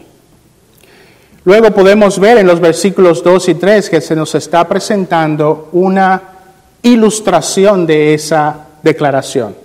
Luego 1.45 1.71
podemos 1.71 2.19
ver 2.19 2.39
en 2.39 2.47
los 2.47 2.59
versículos 2.59 3.23
2 3.23 3.49
y 3.49 3.55
3 3.55 3.89
que 3.89 4.01
se 4.01 4.15
nos 4.15 4.35
está 4.35 4.67
presentando 4.67 5.69
una 5.71 6.21
ilustración 6.81 7.85
de 7.85 8.13
esa 8.13 8.65
declaración. 8.81 9.55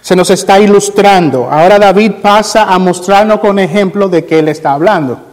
Se 0.00 0.16
nos 0.16 0.30
está 0.30 0.58
ilustrando. 0.58 1.50
Ahora 1.50 1.78
David 1.78 2.12
pasa 2.22 2.72
a 2.72 2.78
mostrarnos 2.78 3.40
con 3.40 3.58
ejemplo 3.58 4.08
de 4.08 4.24
qué 4.24 4.38
él 4.38 4.48
está 4.48 4.72
hablando. 4.72 5.29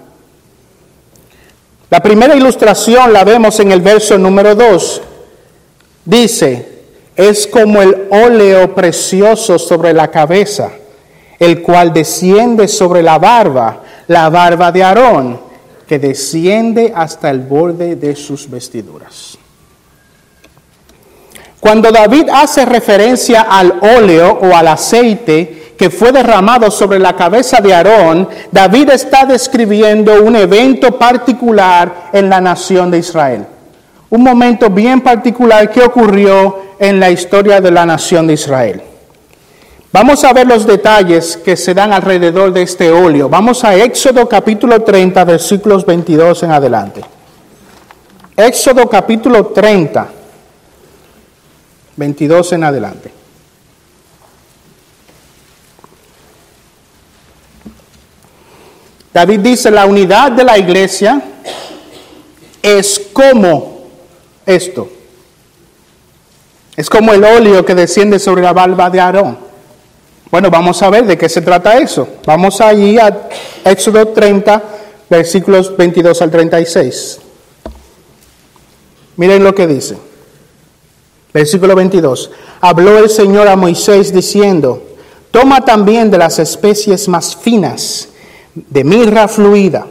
La 1.89 2.01
primera 2.01 2.35
ilustración 2.35 3.13
la 3.13 3.23
vemos 3.23 3.59
en 3.61 3.71
el 3.71 3.81
verso 3.81 4.17
número 4.17 4.55
2. 4.55 5.01
Dice, 6.03 6.77
es 7.15 7.47
como 7.47 7.81
el 7.81 8.07
óleo 8.11 8.75
precioso 8.75 9.57
sobre 9.57 9.93
la 9.93 10.09
cabeza, 10.09 10.71
el 11.39 11.61
cual 11.61 11.93
desciende 11.93 12.67
sobre 12.67 13.01
la 13.01 13.17
barba, 13.17 13.83
la 14.07 14.29
barba 14.29 14.71
de 14.71 14.83
Aarón, 14.83 15.39
que 15.87 15.97
desciende 15.97 16.91
hasta 16.93 17.29
el 17.29 17.39
borde 17.39 17.95
de 17.95 18.15
sus 18.15 18.49
vestiduras. 18.49 19.37
Cuando 21.61 21.91
David 21.91 22.29
hace 22.31 22.65
referencia 22.65 23.41
al 23.41 23.79
óleo 23.81 24.39
o 24.41 24.55
al 24.55 24.67
aceite, 24.67 25.66
que 25.77 25.89
fue 25.91 26.11
derramado 26.11 26.71
sobre 26.71 26.97
la 26.97 27.15
cabeza 27.15 27.61
de 27.61 27.73
Aarón, 27.73 28.27
David 28.51 28.89
está 28.89 29.25
describiendo 29.25 30.23
un 30.23 30.35
evento 30.35 30.97
particular 30.97 32.09
en 32.11 32.29
la 32.29 32.41
nación 32.41 32.89
de 32.89 32.97
Israel. 32.97 33.45
Un 34.09 34.23
momento 34.23 34.69
bien 34.69 35.01
particular 35.01 35.69
que 35.69 35.81
ocurrió 35.81 36.57
en 36.79 36.99
la 36.99 37.11
historia 37.11 37.61
de 37.61 37.71
la 37.71 37.85
nación 37.85 38.25
de 38.25 38.33
Israel. 38.33 38.81
Vamos 39.91 40.23
a 40.23 40.33
ver 40.33 40.47
los 40.47 40.65
detalles 40.65 41.37
que 41.37 41.55
se 41.55 41.73
dan 41.73 41.93
alrededor 41.93 42.51
de 42.51 42.63
este 42.63 42.91
óleo. 42.91 43.29
Vamos 43.29 43.63
a 43.63 43.75
Éxodo 43.75 44.27
capítulo 44.27 44.81
30, 44.81 45.23
versículos 45.25 45.85
22 45.85 46.43
en 46.43 46.51
adelante. 46.51 47.01
Éxodo 48.35 48.87
capítulo 48.89 49.47
30, 49.47 50.07
22 51.95 52.53
en 52.53 52.63
adelante. 52.63 53.16
David 59.17 59.39
dice, 59.39 59.71
la 59.71 59.87
unidad 59.87 60.31
de 60.31 60.43
la 60.43 60.59
iglesia 60.59 61.19
es 62.61 63.01
como 63.11 63.87
esto. 64.45 64.87
Es 66.75 66.87
como 66.87 67.11
el 67.13 67.23
óleo 67.23 67.65
que 67.65 67.73
desciende 67.73 68.19
sobre 68.19 68.43
la 68.43 68.53
barba 68.53 68.91
de 68.91 68.99
Aarón. 68.99 69.35
Bueno, 70.29 70.51
vamos 70.51 70.83
a 70.83 70.91
ver 70.91 71.07
de 71.07 71.17
qué 71.17 71.27
se 71.29 71.41
trata 71.41 71.79
eso. 71.79 72.07
Vamos 72.27 72.61
allí 72.61 72.99
a 72.99 73.27
Éxodo 73.65 74.09
30, 74.09 74.61
versículos 75.09 75.75
22 75.75 76.21
al 76.21 76.29
36. 76.29 77.19
Miren 79.15 79.43
lo 79.43 79.55
que 79.55 79.65
dice. 79.65 79.97
Versículo 81.33 81.73
22. 81.73 82.29
Habló 82.61 82.99
el 82.99 83.09
Señor 83.09 83.47
a 83.47 83.55
Moisés 83.55 84.13
diciendo, 84.13 84.83
toma 85.31 85.65
también 85.65 86.11
de 86.11 86.19
las 86.19 86.37
especies 86.37 87.07
más 87.07 87.35
finas 87.35 88.09
de 88.69 88.83
mirra 88.83 89.27
fluida, 89.27 89.85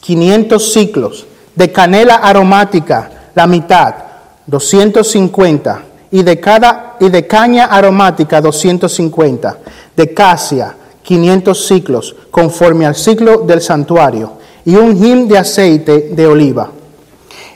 500 0.00 0.72
ciclos, 0.72 1.26
de 1.54 1.72
canela 1.72 2.16
aromática, 2.16 3.10
la 3.34 3.46
mitad, 3.46 3.94
250, 4.46 5.82
y 6.10 6.22
de, 6.22 6.38
cada, 6.40 6.96
y 7.00 7.08
de 7.08 7.26
caña 7.26 7.66
aromática, 7.66 8.40
250, 8.40 9.58
de 9.96 10.14
casia, 10.14 10.76
500 11.02 11.66
ciclos, 11.66 12.16
conforme 12.30 12.86
al 12.86 12.94
ciclo 12.94 13.38
del 13.38 13.60
santuario, 13.60 14.32
y 14.64 14.76
un 14.76 14.96
hin 14.96 15.28
de 15.28 15.38
aceite 15.38 16.10
de 16.12 16.26
oliva. 16.26 16.70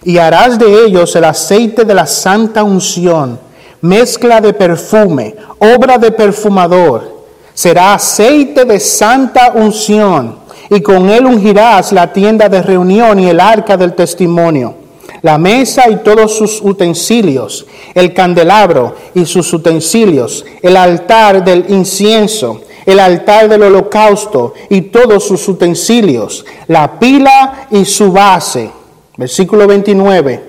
Y 0.03 0.19
harás 0.19 0.59
de 0.59 0.85
ellos 0.85 1.15
el 1.17 1.25
aceite 1.25 1.85
de 1.85 1.95
la 1.95 2.07
santa 2.07 2.63
unción, 2.63 3.39
mezcla 3.83 4.41
de 4.41 4.53
perfume, 4.53 5.37
obra 5.59 5.99
de 5.99 6.13
perfumador, 6.13 7.20
será 7.61 7.93
aceite 7.93 8.65
de 8.65 8.81
santa 8.81 9.53
unción, 9.55 10.37
y 10.71 10.81
con 10.81 11.11
él 11.11 11.27
ungirás 11.27 11.93
la 11.93 12.11
tienda 12.11 12.49
de 12.49 12.63
reunión 12.63 13.21
y 13.21 13.29
el 13.29 13.39
arca 13.39 13.77
del 13.77 13.93
testimonio, 13.93 14.77
la 15.21 15.37
mesa 15.37 15.91
y 15.91 15.97
todos 15.97 16.35
sus 16.35 16.63
utensilios, 16.63 17.67
el 17.93 18.15
candelabro 18.15 18.97
y 19.15 19.27
sus 19.27 19.53
utensilios, 19.53 20.43
el 20.63 20.75
altar 20.75 21.45
del 21.45 21.67
incienso, 21.69 22.63
el 22.87 22.99
altar 22.99 23.47
del 23.47 23.65
holocausto 23.65 24.55
y 24.71 24.81
todos 24.81 25.29
sus 25.29 25.47
utensilios, 25.47 26.47
la 26.67 26.99
pila 26.99 27.67
y 27.71 27.85
su 27.85 28.11
base. 28.11 28.71
Versículo 29.19 29.67
29. 29.67 30.45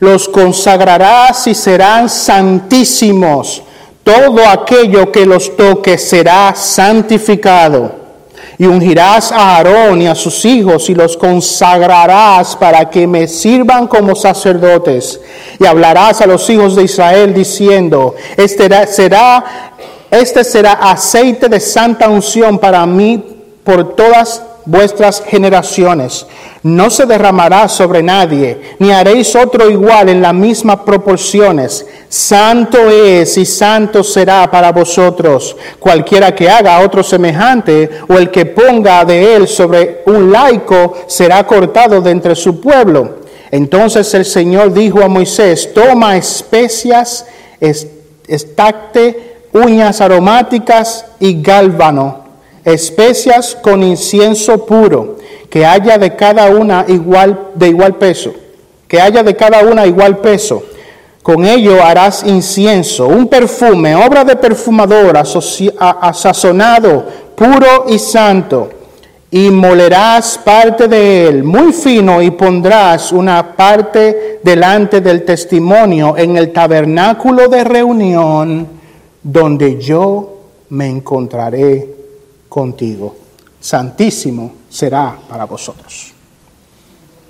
Los 0.00 0.28
consagrarás 0.28 1.46
y 1.46 1.54
serán 1.54 2.08
santísimos 2.08 3.62
todo 4.08 4.48
aquello 4.48 5.12
que 5.12 5.26
los 5.26 5.54
toque 5.54 5.98
será 5.98 6.54
santificado. 6.54 7.92
Y 8.56 8.64
ungirás 8.64 9.30
a 9.30 9.56
Aarón 9.56 10.00
y 10.00 10.06
a 10.06 10.14
sus 10.14 10.46
hijos 10.46 10.88
y 10.88 10.94
los 10.94 11.14
consagrarás 11.14 12.56
para 12.56 12.88
que 12.88 13.06
me 13.06 13.28
sirvan 13.28 13.86
como 13.86 14.16
sacerdotes. 14.16 15.20
Y 15.60 15.66
hablarás 15.66 16.22
a 16.22 16.26
los 16.26 16.48
hijos 16.48 16.74
de 16.74 16.84
Israel 16.84 17.34
diciendo, 17.34 18.14
este 18.38 18.86
será, 18.86 19.74
este 20.10 20.42
será 20.42 20.72
aceite 20.72 21.50
de 21.50 21.60
santa 21.60 22.08
unción 22.08 22.58
para 22.58 22.86
mí 22.86 23.22
por 23.62 23.94
todas 23.94 24.42
vuestras 24.68 25.22
generaciones. 25.26 26.26
No 26.62 26.90
se 26.90 27.06
derramará 27.06 27.68
sobre 27.68 28.02
nadie, 28.02 28.76
ni 28.78 28.92
haréis 28.92 29.34
otro 29.34 29.70
igual 29.70 30.10
en 30.10 30.20
las 30.20 30.34
mismas 30.34 30.80
proporciones. 30.80 31.86
Santo 32.10 32.90
es 32.90 33.38
y 33.38 33.46
santo 33.46 34.04
será 34.04 34.50
para 34.50 34.70
vosotros. 34.72 35.56
Cualquiera 35.78 36.34
que 36.34 36.50
haga 36.50 36.80
otro 36.80 37.02
semejante 37.02 37.88
o 38.08 38.18
el 38.18 38.30
que 38.30 38.44
ponga 38.44 39.04
de 39.06 39.36
él 39.36 39.48
sobre 39.48 40.02
un 40.04 40.30
laico 40.30 40.94
será 41.06 41.46
cortado 41.46 42.02
de 42.02 42.10
entre 42.10 42.36
su 42.36 42.60
pueblo. 42.60 43.20
Entonces 43.50 44.12
el 44.12 44.26
Señor 44.26 44.74
dijo 44.74 45.02
a 45.02 45.08
Moisés, 45.08 45.72
toma 45.72 46.18
especias 46.18 47.24
estacte, 48.28 49.38
uñas 49.52 50.02
aromáticas 50.02 51.06
y 51.18 51.40
gálbano, 51.42 52.27
especias 52.68 53.56
con 53.60 53.82
incienso 53.82 54.64
puro, 54.64 55.16
que 55.50 55.64
haya 55.64 55.98
de 55.98 56.14
cada 56.16 56.50
una 56.50 56.84
igual, 56.88 57.50
de 57.54 57.68
igual 57.68 57.96
peso, 57.96 58.32
que 58.86 59.00
haya 59.00 59.22
de 59.22 59.34
cada 59.34 59.62
una 59.62 59.86
igual 59.86 60.18
peso. 60.18 60.62
Con 61.22 61.44
ello 61.44 61.82
harás 61.82 62.24
incienso, 62.24 63.06
un 63.06 63.28
perfume, 63.28 63.94
obra 63.94 64.24
de 64.24 64.36
perfumador, 64.36 65.16
asazonado, 65.16 67.04
puro 67.34 67.84
y 67.88 67.98
santo 67.98 68.70
y 69.30 69.50
molerás 69.50 70.38
parte 70.42 70.88
de 70.88 71.28
él 71.28 71.44
muy 71.44 71.72
fino 71.72 72.22
y 72.22 72.30
pondrás 72.30 73.12
una 73.12 73.54
parte 73.54 74.40
delante 74.42 75.00
del 75.02 75.24
testimonio 75.24 76.16
en 76.16 76.36
el 76.36 76.50
tabernáculo 76.50 77.48
de 77.48 77.64
reunión 77.64 78.66
donde 79.22 79.78
yo 79.78 80.38
me 80.70 80.86
encontraré 80.86 81.97
contigo. 82.48 83.16
Santísimo 83.60 84.52
será 84.70 85.16
para 85.28 85.44
vosotros. 85.44 86.12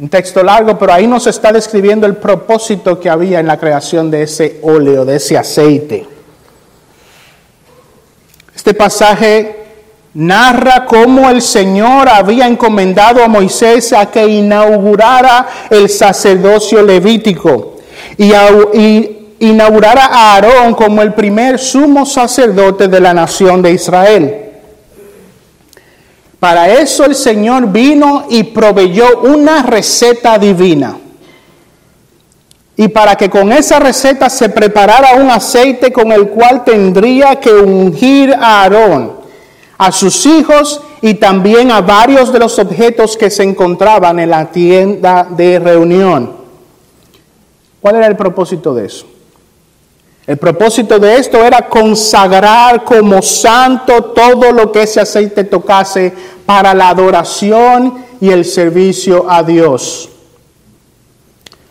Un 0.01 0.09
texto 0.09 0.43
largo, 0.43 0.79
pero 0.79 0.93
ahí 0.93 1.07
nos 1.07 1.27
está 1.27 1.53
describiendo 1.53 2.07
el 2.07 2.17
propósito 2.17 3.01
que 3.01 3.11
había 3.11 3.41
en 3.41 3.49
la 3.49 3.59
creación 3.59 4.11
de 4.11 4.23
ese 4.23 4.61
óleo, 4.63 5.05
de 5.05 5.17
ese 5.17 5.37
aceite. 5.37 6.07
Este 8.55 8.75
pasaje 8.75 9.57
narra 10.15 10.85
cómo 10.85 11.29
el 11.29 11.43
Señor 11.43 12.09
había 12.09 12.47
encomendado 12.47 13.23
a 13.23 13.29
Moisés 13.29 13.93
a 13.93 14.11
que 14.11 14.27
inaugurara 14.27 15.47
el 15.71 15.89
sacerdocio 15.89 16.83
levítico 16.83 17.77
y, 18.17 18.33
inaugurara 19.41 20.07
a 20.07 20.35
Aarón 20.35 20.75
como 20.75 21.03
el 21.03 21.15
primer 21.15 21.59
sumo 21.59 22.05
sacerdote 22.05 22.89
de 22.89 23.01
la 23.01 23.15
nación 23.15 23.63
de 23.63 23.73
Israel. 23.73 24.48
Para 26.41 26.69
eso 26.81 27.05
el 27.05 27.15
Señor 27.15 27.73
vino 27.73 28.27
y 28.31 28.45
proveyó 28.45 29.21
una 29.23 29.63
receta 29.63 30.39
divina. 30.39 30.97
Y 32.77 32.89
para 32.89 33.17
que 33.17 33.29
con 33.29 33.51
esa 33.51 33.81
receta 33.81 34.31
se 34.31 34.49
preparara 34.49 35.17
un 35.21 35.31
aceite 35.31 35.93
con 35.93 36.13
el 36.13 36.29
cual 36.29 36.63
tendría 36.65 37.41
que 37.41 37.53
ungir 37.53 38.33
a 38.35 38.63
Aarón 38.63 39.19
a 39.79 39.93
sus 39.93 40.27
hijos 40.27 40.81
y 41.01 41.15
también 41.15 41.71
a 41.71 41.81
varios 41.81 42.33
de 42.33 42.41
los 42.41 42.59
objetos 42.59 43.17
que 43.17 43.31
se 43.31 43.45
encontraban 43.45 44.19
en 44.19 44.31
la 44.31 44.51
tienda 44.51 45.27
de 45.31 45.59
reunión. 45.61 46.33
¿Cuál 47.81 47.97
era 47.97 48.07
el 48.09 48.17
propósito 48.17 48.75
de 48.75 48.87
eso? 48.87 49.07
El 50.29 50.37
propósito 50.37 50.99
de 50.99 51.17
esto 51.17 51.43
era 51.43 51.71
consagrar 51.71 52.85
como 52.85 53.23
santo 53.23 54.13
todo 54.15 54.53
lo 54.53 54.71
que 54.71 54.83
ese 54.83 55.01
aceite 55.01 55.43
tocase 55.45 56.13
para 56.45 56.75
la 56.75 56.91
adoración 56.91 58.05
y 58.21 58.29
el 58.29 58.45
servicio 58.45 59.25
a 59.27 59.43
Dios. 59.43 60.11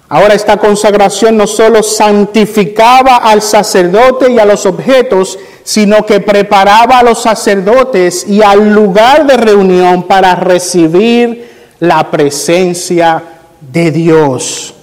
Ahora 0.09 0.33
esta 0.33 0.57
consagración 0.57 1.37
no 1.37 1.45
solo 1.45 1.83
santificaba 1.83 3.17
al 3.17 3.43
sacerdote 3.43 4.31
y 4.31 4.39
a 4.39 4.45
los 4.45 4.65
objetos, 4.65 5.37
sino 5.63 6.03
que 6.03 6.19
preparaba 6.19 6.97
a 6.97 7.03
los 7.03 7.21
sacerdotes 7.21 8.25
y 8.27 8.41
al 8.41 8.73
lugar 8.73 9.27
de 9.27 9.37
reunión 9.37 10.01
para 10.01 10.33
recibir 10.33 11.47
la 11.79 12.09
presencia 12.09 13.21
de 13.61 13.91
Dios. 13.91 14.73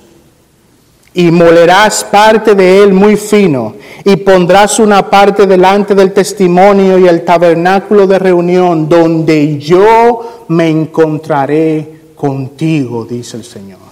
Y 1.14 1.30
molerás 1.30 2.04
parte 2.04 2.54
de 2.54 2.82
él 2.82 2.92
muy 2.92 3.16
fino, 3.16 3.76
y 4.04 4.16
pondrás 4.16 4.80
una 4.80 5.08
parte 5.08 5.46
delante 5.46 5.94
del 5.94 6.12
testimonio 6.12 6.98
y 6.98 7.06
el 7.06 7.24
tabernáculo 7.24 8.06
de 8.06 8.18
reunión, 8.18 8.88
donde 8.88 9.58
yo 9.58 10.44
me 10.48 10.68
encontraré 10.68 12.00
contigo, 12.16 13.04
dice 13.04 13.36
el 13.36 13.44
Señor. 13.44 13.84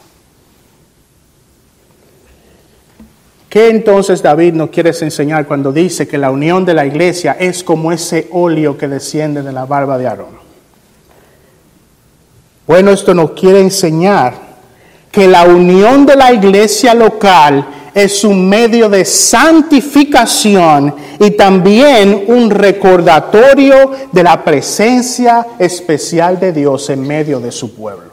¿Qué 3.53 3.69
entonces 3.69 4.23
David 4.23 4.55
nos 4.55 4.71
quiere 4.71 4.93
enseñar 4.99 5.47
cuando 5.47 5.73
dice 5.73 6.09
que 6.09 6.17
la 6.17 6.31
unión 6.31 6.65
de 6.65 6.73
la 6.73 6.87
iglesia 6.87 7.37
es 7.39 7.63
como 7.63 7.93
ese 7.93 8.27
óleo 8.31 8.79
que 8.79 8.89
desciende 8.89 9.43
de 9.43 9.53
la 9.53 9.67
barba 9.67 9.99
de 9.99 10.07
Aarón? 10.07 10.41
Bueno, 12.67 12.93
esto 12.93 13.13
nos 13.13 13.33
quiere 13.33 13.61
enseñar 13.61 14.52
que 15.13 15.29
la 15.29 15.45
unión 15.45 16.07
de 16.07 16.17
la 16.17 16.33
iglesia 16.33 16.95
local 16.95 17.67
es 17.95 18.25
un 18.25 18.49
medio 18.49 18.89
de 18.89 19.05
santificación 19.05 20.95
y 21.21 21.33
también 21.33 22.25
un 22.29 22.49
recordatorio 22.49 23.93
de 24.11 24.23
la 24.23 24.43
presencia 24.43 25.47
especial 25.59 26.41
de 26.41 26.53
Dios 26.53 26.89
en 26.89 27.07
medio 27.07 27.39
de 27.39 27.53
su 27.53 27.75
pueblo. 27.75 28.11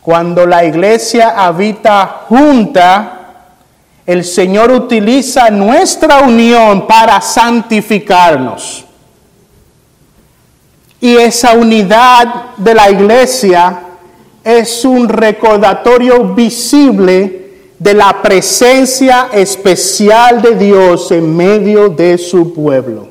Cuando 0.00 0.46
la 0.46 0.64
iglesia 0.64 1.30
habita 1.30 2.26
junta, 2.28 3.20
el 4.06 4.22
Señor 4.22 4.70
utiliza 4.70 5.50
nuestra 5.50 6.20
unión 6.20 6.86
para 6.86 7.20
santificarnos. 7.20 8.84
Y 11.00 11.16
esa 11.16 11.54
unidad 11.54 12.54
de 12.56 12.74
la 12.74 12.90
iglesia 12.90 13.83
es 14.44 14.84
un 14.84 15.08
recordatorio 15.08 16.34
visible 16.34 17.44
de 17.78 17.94
la 17.94 18.20
presencia 18.22 19.28
especial 19.32 20.42
de 20.42 20.54
Dios 20.54 21.10
en 21.10 21.34
medio 21.34 21.88
de 21.88 22.18
su 22.18 22.52
pueblo. 22.52 23.08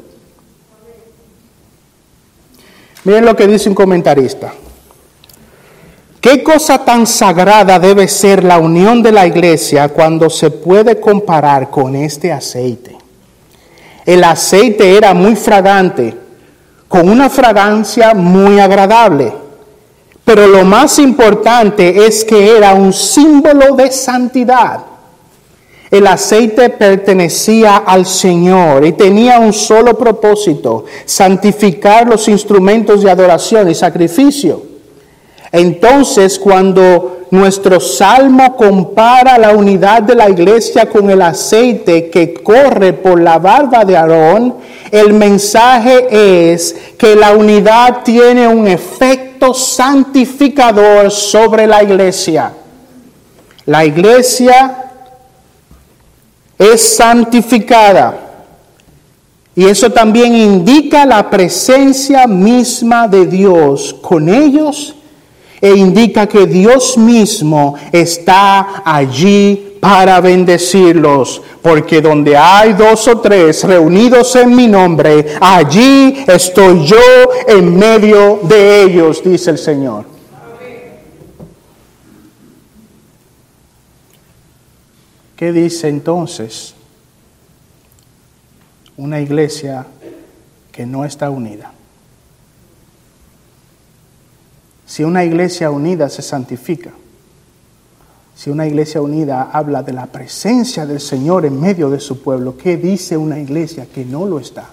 Miren 3.03 3.25
lo 3.25 3.35
que 3.35 3.47
dice 3.47 3.67
un 3.67 3.75
comentarista. 3.75 4.53
¿Qué 6.21 6.41
cosa 6.41 6.85
tan 6.85 7.05
sagrada 7.05 7.77
debe 7.79 8.07
ser 8.07 8.45
la 8.45 8.57
unión 8.57 9.03
de 9.03 9.11
la 9.11 9.27
iglesia 9.27 9.89
cuando 9.89 10.29
se 10.29 10.51
puede 10.51 10.99
comparar 11.01 11.69
con 11.69 11.95
este 11.97 12.31
aceite? 12.31 12.95
El 14.05 14.23
aceite 14.23 14.95
era 14.95 15.13
muy 15.13 15.35
fragante, 15.35 16.15
con 16.87 17.09
una 17.09 17.29
fragancia 17.29 18.13
muy 18.13 18.59
agradable. 18.59 19.42
Pero 20.25 20.47
lo 20.47 20.63
más 20.63 20.99
importante 20.99 22.05
es 22.05 22.23
que 22.23 22.55
era 22.55 22.73
un 22.73 22.93
símbolo 22.93 23.75
de 23.75 23.91
santidad. 23.91 24.85
El 25.91 26.07
aceite 26.07 26.69
pertenecía 26.69 27.77
al 27.77 28.05
Señor 28.05 28.85
y 28.85 28.93
tenía 28.93 29.39
un 29.39 29.53
solo 29.53 29.95
propósito, 29.95 30.85
santificar 31.05 32.07
los 32.07 32.27
instrumentos 32.27 33.03
de 33.03 33.11
adoración 33.11 33.69
y 33.69 33.75
sacrificio. 33.75 34.63
Entonces, 35.51 36.39
cuando 36.39 37.25
nuestro 37.29 37.79
salmo 37.79 38.55
compara 38.55 39.37
la 39.37 39.51
unidad 39.51 40.01
de 40.01 40.15
la 40.15 40.29
iglesia 40.29 40.89
con 40.89 41.11
el 41.11 41.21
aceite 41.21 42.09
que 42.09 42.33
corre 42.33 42.93
por 42.93 43.21
la 43.21 43.37
barba 43.37 43.85
de 43.85 43.95
Aarón, 43.95 44.55
el 44.89 45.13
mensaje 45.13 46.07
es 46.51 46.75
que 46.97 47.15
la 47.15 47.35
unidad 47.35 48.01
tiene 48.03 48.47
un 48.47 48.67
santificador 49.51 51.09
sobre 51.09 51.65
la 51.65 51.81
iglesia. 51.81 52.53
La 53.65 53.83
iglesia 53.83 54.91
es 56.59 56.95
santificada. 56.95 58.19
Y 59.55 59.65
eso 59.65 59.89
también 59.91 60.35
indica 60.35 61.03
la 61.05 61.29
presencia 61.31 62.27
misma 62.27 63.07
de 63.07 63.25
Dios 63.25 63.95
con 64.01 64.29
ellos 64.29 64.95
e 65.59 65.71
indica 65.71 66.27
que 66.27 66.45
Dios 66.45 66.97
mismo 66.97 67.75
está 67.91 68.83
allí 68.83 69.72
para 69.83 70.21
bendecirlos, 70.21 71.41
porque 71.61 71.99
donde 71.99 72.37
hay 72.37 72.71
dos 72.71 73.05
o 73.09 73.19
tres 73.19 73.65
reunidos 73.65 74.33
en 74.37 74.55
mi 74.55 74.65
nombre, 74.65 75.35
allí 75.41 76.23
estoy 76.25 76.85
yo 76.85 76.95
en 77.45 77.77
medio 77.77 78.39
de 78.43 78.83
ellos, 78.83 79.21
dice 79.21 79.49
el 79.49 79.57
Señor. 79.57 80.05
¿Qué 85.35 85.51
dice 85.51 85.89
entonces 85.89 86.75
una 88.95 89.19
iglesia 89.19 89.85
que 90.71 90.85
no 90.85 91.03
está 91.03 91.29
unida? 91.29 91.73
Si 94.85 95.03
una 95.03 95.25
iglesia 95.25 95.69
unida 95.71 96.07
se 96.07 96.21
santifica, 96.21 96.91
si 98.43 98.49
una 98.49 98.67
iglesia 98.67 99.01
unida 99.01 99.51
habla 99.53 99.83
de 99.83 99.93
la 99.93 100.07
presencia 100.07 100.85
del 100.85 100.99
Señor 100.99 101.45
en 101.45 101.61
medio 101.61 101.89
de 101.89 102.01
su 102.01 102.21
pueblo, 102.21 102.57
¿qué 102.57 102.75
dice 102.75 103.15
una 103.15 103.39
iglesia 103.39 103.85
que 103.85 104.03
no 104.03 104.25
lo 104.25 104.37
está? 104.37 104.65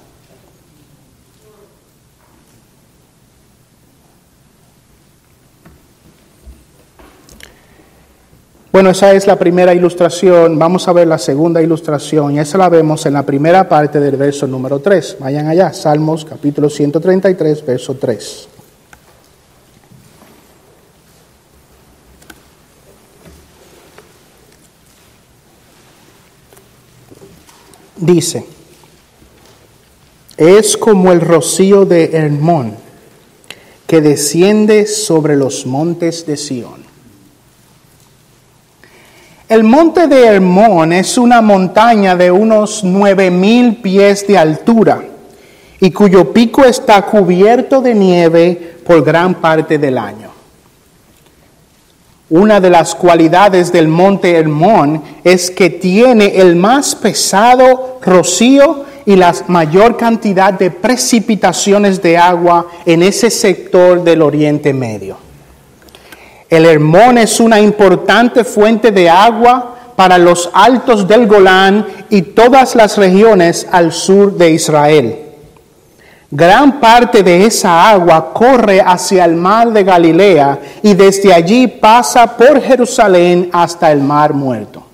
Bueno, 8.73 8.91
esa 8.91 9.13
es 9.13 9.29
la 9.29 9.39
primera 9.39 9.73
ilustración. 9.73 10.59
Vamos 10.59 10.89
a 10.89 10.93
ver 10.93 11.07
la 11.07 11.19
segunda 11.19 11.63
ilustración 11.63 12.35
y 12.35 12.41
esa 12.41 12.59
la 12.59 12.69
vemos 12.69 13.07
en 13.07 13.13
la 13.13 13.23
primera 13.25 13.69
parte 13.69 14.01
del 14.01 14.17
verso 14.17 14.49
número 14.49 14.81
3. 14.81 15.19
Vayan 15.21 15.47
allá, 15.47 15.73
Salmos 15.73 16.25
capítulo 16.25 16.69
133, 16.69 17.65
verso 17.65 17.95
3. 17.95 18.50
Dice, 28.01 28.47
es 30.39 30.79
como 30.79 31.13
el 31.13 31.21
rocío 31.21 31.85
de 31.85 32.13
Hermón 32.15 32.75
que 33.87 34.01
desciende 34.01 34.87
sobre 34.87 35.37
los 35.37 35.67
montes 35.67 36.25
de 36.25 36.39
Sión. 36.39 36.81
El 39.51 39.65
monte 39.65 40.07
de 40.07 40.25
Hermón 40.25 40.95
es 40.95 41.19
una 41.19 41.43
montaña 41.43 42.17
de 42.17 42.31
unos 42.31 42.85
nueve 42.85 43.31
mil 43.31 43.83
pies 43.83 44.27
de 44.27 44.39
altura 44.39 45.05
y 45.79 45.91
cuyo 45.91 46.33
pico 46.33 46.65
está 46.65 47.03
cubierto 47.03 47.83
de 47.83 47.95
nieve 47.95 48.79
por 48.87 49.05
gran 49.05 49.35
parte 49.43 49.77
del 49.77 49.99
año. 49.99 50.30
Una 52.31 52.61
de 52.61 52.71
las 52.71 52.95
cualidades 52.95 53.73
del 53.73 53.89
monte 53.89 54.37
Hermón 54.37 55.03
es 55.25 55.51
que 55.51 55.69
tiene 55.69 56.37
el 56.37 56.55
más 56.55 56.95
pesado 56.95 57.99
rocío 58.01 58.85
y 59.05 59.17
la 59.17 59.35
mayor 59.49 59.97
cantidad 59.97 60.53
de 60.53 60.71
precipitaciones 60.71 62.01
de 62.01 62.17
agua 62.17 62.69
en 62.87 63.03
ese 63.03 63.31
sector 63.31 64.05
del 64.05 64.23
Oriente 64.23 64.73
Medio. 64.73 65.17
El 66.49 66.67
Hermón 66.67 67.19
es 67.19 67.41
una 67.41 67.61
importante 67.61 68.45
fuente 68.45 68.93
de 68.93 69.11
agua 69.11 69.77
para 69.97 70.17
los 70.17 70.51
altos 70.53 71.09
del 71.09 71.27
Golán 71.27 71.85
y 72.11 72.23
todas 72.23 72.77
las 72.77 72.97
regiones 72.97 73.67
al 73.73 73.93
sur 73.93 74.37
de 74.37 74.51
Israel. 74.53 75.30
Gran 76.33 76.79
parte 76.79 77.25
de 77.25 77.45
esa 77.45 77.91
agua 77.91 78.33
corre 78.33 78.81
hacia 78.81 79.25
el 79.25 79.35
mar 79.35 79.73
de 79.73 79.83
Galilea 79.83 80.61
y 80.83 80.95
desde 80.95 81.35
allí 81.35 81.67
pasa 81.67 82.37
por 82.37 82.63
Jerusalén 82.63 83.51
hasta 83.53 83.91
el 83.91 84.01
mar 84.01 84.33
muerto. 84.33 84.85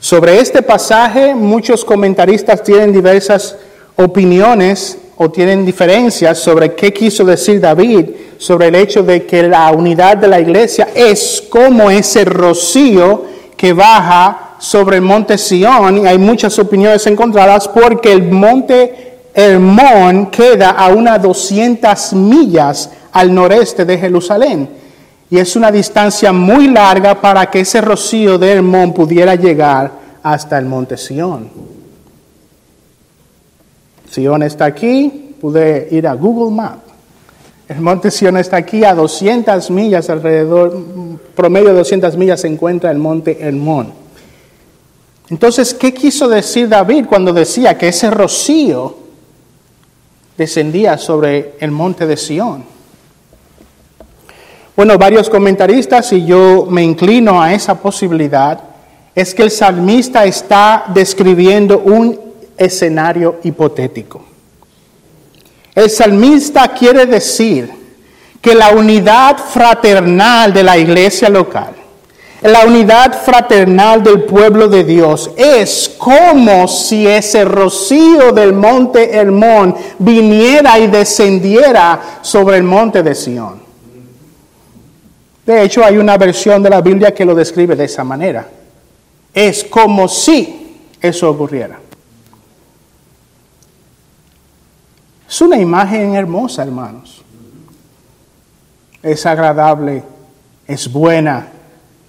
Sobre 0.00 0.40
este 0.40 0.62
pasaje 0.62 1.34
muchos 1.34 1.84
comentaristas 1.84 2.62
tienen 2.62 2.92
diversas 2.92 3.56
opiniones 3.96 4.96
o 5.18 5.30
tienen 5.30 5.66
diferencias 5.66 6.38
sobre 6.38 6.74
qué 6.74 6.92
quiso 6.92 7.24
decir 7.24 7.60
David 7.60 8.10
sobre 8.38 8.68
el 8.68 8.76
hecho 8.76 9.02
de 9.02 9.26
que 9.26 9.42
la 9.42 9.70
unidad 9.72 10.16
de 10.16 10.28
la 10.28 10.40
iglesia 10.40 10.88
es 10.94 11.42
como 11.50 11.90
ese 11.90 12.24
rocío 12.24 13.24
que 13.56 13.74
baja 13.74 14.45
sobre 14.58 14.96
el 14.96 15.02
monte 15.02 15.38
Sión 15.38 15.98
y 15.98 16.06
hay 16.06 16.18
muchas 16.18 16.58
opiniones 16.58 17.06
encontradas 17.06 17.68
porque 17.68 18.12
el 18.12 18.30
monte 18.30 19.18
Hermón 19.34 20.26
queda 20.30 20.70
a 20.70 20.88
unas 20.88 21.20
200 21.20 22.14
millas 22.14 22.90
al 23.12 23.34
noreste 23.34 23.84
de 23.84 23.98
Jerusalén 23.98 24.68
y 25.28 25.38
es 25.38 25.56
una 25.56 25.70
distancia 25.70 26.32
muy 26.32 26.68
larga 26.68 27.20
para 27.20 27.50
que 27.50 27.60
ese 27.60 27.80
rocío 27.80 28.38
de 28.38 28.52
Hermón 28.52 28.92
pudiera 28.92 29.34
llegar 29.34 29.90
hasta 30.22 30.58
el 30.58 30.66
monte 30.66 30.96
Sión. 30.96 31.50
Sión 34.10 34.42
está 34.42 34.64
aquí, 34.64 35.34
pude 35.40 35.88
ir 35.90 36.06
a 36.06 36.14
Google 36.14 36.54
Maps. 36.54 36.82
El 37.68 37.80
monte 37.80 38.10
Sión 38.10 38.36
está 38.36 38.56
aquí 38.56 38.84
a 38.84 38.94
200 38.94 39.70
millas 39.70 40.08
alrededor, 40.08 40.80
promedio 41.34 41.68
de 41.68 41.74
200 41.74 42.16
millas 42.16 42.40
se 42.40 42.46
encuentra 42.46 42.90
el 42.92 42.98
monte 42.98 43.38
Hermón. 43.40 44.05
Entonces, 45.28 45.74
¿qué 45.74 45.92
quiso 45.92 46.28
decir 46.28 46.68
David 46.68 47.06
cuando 47.06 47.32
decía 47.32 47.76
que 47.76 47.88
ese 47.88 48.10
rocío 48.10 48.96
descendía 50.36 50.98
sobre 50.98 51.54
el 51.60 51.70
monte 51.70 52.06
de 52.06 52.16
Sión? 52.16 52.64
Bueno, 54.76 54.98
varios 54.98 55.30
comentaristas, 55.30 56.12
y 56.12 56.26
yo 56.26 56.66
me 56.68 56.82
inclino 56.82 57.40
a 57.42 57.52
esa 57.54 57.80
posibilidad, 57.80 58.60
es 59.14 59.34
que 59.34 59.42
el 59.42 59.50
salmista 59.50 60.26
está 60.26 60.84
describiendo 60.92 61.78
un 61.78 62.20
escenario 62.56 63.40
hipotético. 63.42 64.22
El 65.74 65.90
salmista 65.90 66.68
quiere 66.68 67.06
decir 67.06 67.70
que 68.40 68.54
la 68.54 68.70
unidad 68.70 69.38
fraternal 69.38 70.52
de 70.52 70.62
la 70.62 70.78
iglesia 70.78 71.28
local, 71.28 71.74
la 72.42 72.64
unidad 72.66 73.22
fraternal 73.22 74.02
del 74.02 74.24
pueblo 74.24 74.68
de 74.68 74.84
Dios, 74.84 75.30
es 75.36 75.94
como 75.98 76.68
si 76.68 77.06
ese 77.06 77.44
rocío 77.44 78.32
del 78.32 78.52
monte 78.52 79.16
Hermón 79.16 79.74
viniera 79.98 80.78
y 80.78 80.86
descendiera 80.86 82.18
sobre 82.22 82.58
el 82.58 82.62
monte 82.62 83.02
de 83.02 83.14
Sión. 83.14 83.60
De 85.46 85.62
hecho, 85.62 85.84
hay 85.84 85.96
una 85.96 86.18
versión 86.18 86.62
de 86.62 86.70
la 86.70 86.80
Biblia 86.80 87.14
que 87.14 87.24
lo 87.24 87.34
describe 87.34 87.76
de 87.76 87.84
esa 87.84 88.02
manera. 88.02 88.48
Es 89.32 89.64
como 89.64 90.08
si 90.08 90.76
eso 91.00 91.30
ocurriera. 91.30 91.78
Es 95.28 95.40
una 95.40 95.56
imagen 95.56 96.14
hermosa, 96.14 96.62
hermanos. 96.62 97.22
Es 99.02 99.24
agradable, 99.24 100.02
es 100.66 100.90
buena, 100.90 101.48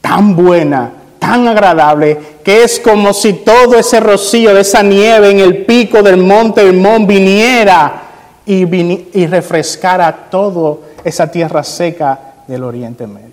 tan 0.08 0.38
buena, 0.38 0.90
tan 1.20 1.50
agradable, 1.50 2.18
que 2.42 2.64
es 2.64 2.80
como 2.80 3.14
si 3.14 3.34
todo 3.34 3.78
ese 3.78 4.00
rocío 4.00 4.54
de 4.54 4.62
esa 4.62 4.82
nieve 4.82 5.32
en 5.32 5.40
el 5.40 5.66
pico 5.66 6.02
del 6.02 6.16
monte 6.16 6.66
Hermón 6.66 7.06
viniera 7.06 8.04
y, 8.46 8.64
y 8.64 9.28
refrescara 9.28 10.30
toda 10.32 10.78
esa 11.04 11.30
tierra 11.30 11.62
seca 11.62 12.18
del 12.48 12.64
Oriente 12.64 13.06
Medio. 13.06 13.28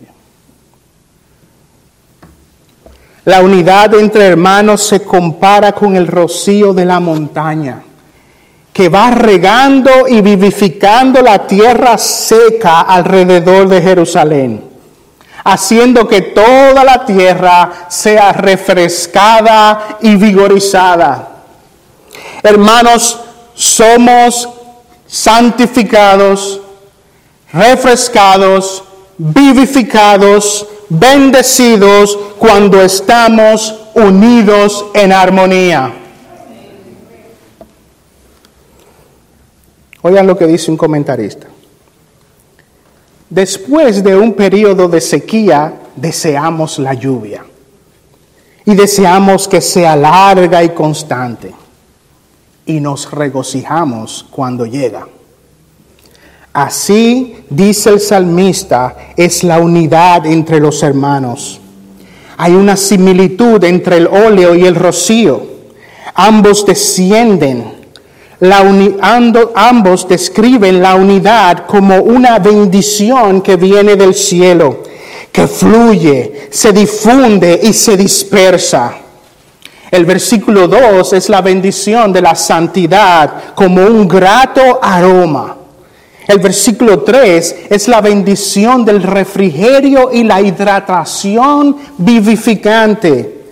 La 3.24 3.40
unidad 3.40 3.94
entre 3.94 4.26
hermanos 4.26 4.82
se 4.82 5.04
compara 5.04 5.70
con 5.70 5.94
el 5.94 6.08
rocío 6.08 6.74
de 6.74 6.84
la 6.84 6.98
montaña, 6.98 7.84
que 8.72 8.88
va 8.88 9.12
regando 9.12 10.08
y 10.08 10.20
vivificando 10.20 11.22
la 11.22 11.46
tierra 11.46 11.96
seca 11.98 12.80
alrededor 12.80 13.68
de 13.68 13.80
Jerusalén, 13.80 14.73
haciendo 15.44 16.08
que 16.08 16.22
toda 16.22 16.82
la 16.82 17.04
tierra 17.04 17.86
sea 17.88 18.32
refrescada 18.32 19.98
y 20.00 20.16
vigorizada. 20.16 21.28
Hermanos, 22.42 23.20
somos 23.54 24.48
santificados, 25.06 26.60
refrescados, 27.52 28.82
vivificados, 29.18 30.66
bendecidos 30.88 32.18
cuando 32.38 32.80
estamos 32.80 33.74
unidos 33.94 34.86
en 34.94 35.12
armonía. 35.12 35.92
Oigan 40.02 40.26
lo 40.26 40.36
que 40.36 40.46
dice 40.46 40.70
un 40.70 40.76
comentarista. 40.76 41.46
Después 43.30 44.02
de 44.02 44.16
un 44.16 44.34
periodo 44.34 44.88
de 44.88 45.00
sequía, 45.00 45.74
deseamos 45.96 46.78
la 46.78 46.94
lluvia 46.94 47.44
y 48.64 48.74
deseamos 48.74 49.48
que 49.48 49.60
sea 49.60 49.96
larga 49.96 50.62
y 50.62 50.70
constante 50.70 51.54
y 52.66 52.80
nos 52.80 53.10
regocijamos 53.10 54.26
cuando 54.30 54.66
llega. 54.66 55.06
Así, 56.52 57.36
dice 57.50 57.90
el 57.90 58.00
salmista, 58.00 58.96
es 59.16 59.42
la 59.42 59.58
unidad 59.58 60.24
entre 60.26 60.60
los 60.60 60.82
hermanos. 60.82 61.60
Hay 62.36 62.52
una 62.52 62.76
similitud 62.76 63.62
entre 63.64 63.96
el 63.96 64.06
óleo 64.06 64.54
y 64.54 64.64
el 64.64 64.74
rocío. 64.74 65.42
Ambos 66.14 66.64
descienden. 66.64 67.73
Ambos 68.52 70.08
describen 70.08 70.82
la 70.82 70.94
unidad 70.94 71.66
como 71.66 72.02
una 72.02 72.38
bendición 72.38 73.42
que 73.42 73.56
viene 73.56 73.96
del 73.96 74.14
cielo, 74.14 74.82
que 75.30 75.46
fluye, 75.46 76.48
se 76.50 76.72
difunde 76.72 77.60
y 77.62 77.72
se 77.72 77.96
dispersa. 77.96 78.94
El 79.90 80.04
versículo 80.06 80.66
2 80.66 81.12
es 81.12 81.28
la 81.28 81.40
bendición 81.40 82.12
de 82.12 82.22
la 82.22 82.34
santidad 82.34 83.54
como 83.54 83.82
un 83.82 84.08
grato 84.08 84.80
aroma. 84.82 85.56
El 86.26 86.38
versículo 86.38 87.02
3 87.02 87.66
es 87.70 87.86
la 87.86 88.00
bendición 88.00 88.84
del 88.84 89.02
refrigerio 89.02 90.10
y 90.12 90.24
la 90.24 90.40
hidratación 90.40 91.76
vivificante. 91.98 93.43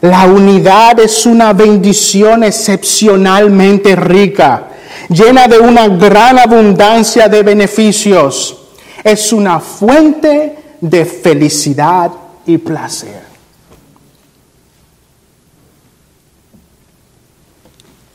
La 0.00 0.26
unidad 0.26 1.00
es 1.00 1.24
una 1.24 1.52
bendición 1.52 2.44
excepcionalmente 2.44 3.96
rica, 3.96 4.68
llena 5.08 5.48
de 5.48 5.58
una 5.58 5.88
gran 5.88 6.38
abundancia 6.38 7.28
de 7.28 7.42
beneficios. 7.42 8.58
Es 9.02 9.32
una 9.32 9.58
fuente 9.60 10.58
de 10.80 11.04
felicidad 11.04 12.10
y 12.44 12.58
placer. 12.58 13.22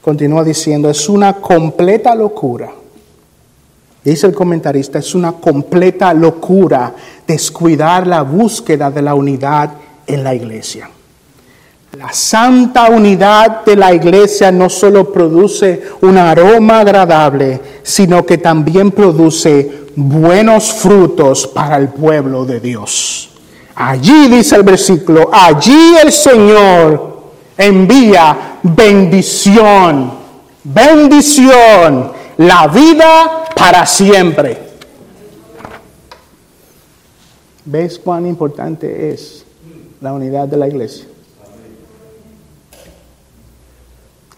Continúa 0.01 0.43
diciendo, 0.43 0.89
es 0.89 1.09
una 1.09 1.33
completa 1.33 2.13
locura. 2.15 2.71
Dice 4.03 4.27
el 4.27 4.33
comentarista, 4.33 4.99
es 4.99 5.13
una 5.13 5.33
completa 5.33 6.13
locura 6.13 6.93
descuidar 7.27 8.07
la 8.07 8.23
búsqueda 8.23 8.89
de 8.89 9.01
la 9.01 9.13
unidad 9.13 9.71
en 10.07 10.23
la 10.23 10.33
iglesia. 10.33 10.89
La 11.97 12.13
santa 12.13 12.89
unidad 12.89 13.65
de 13.65 13.75
la 13.75 13.93
iglesia 13.93 14.49
no 14.49 14.69
solo 14.69 15.11
produce 15.11 15.81
un 16.01 16.17
aroma 16.17 16.79
agradable, 16.79 17.59
sino 17.83 18.25
que 18.25 18.37
también 18.37 18.91
produce 18.91 19.89
buenos 19.97 20.71
frutos 20.71 21.47
para 21.47 21.75
el 21.75 21.89
pueblo 21.89 22.45
de 22.45 22.61
Dios. 22.61 23.31
Allí 23.75 24.29
dice 24.29 24.55
el 24.55 24.63
versículo, 24.63 25.29
allí 25.33 25.95
el 26.01 26.13
Señor 26.13 27.23
envía 27.57 28.59
bendición, 28.63 30.13
bendición, 30.63 32.13
la 32.37 32.67
vida 32.67 33.45
para 33.53 33.85
siempre. 33.85 34.57
¿Ves 37.65 37.99
cuán 37.99 38.25
importante 38.25 39.11
es 39.11 39.45
la 39.99 40.13
unidad 40.13 40.47
de 40.47 40.57
la 40.57 40.67
iglesia? 40.69 41.05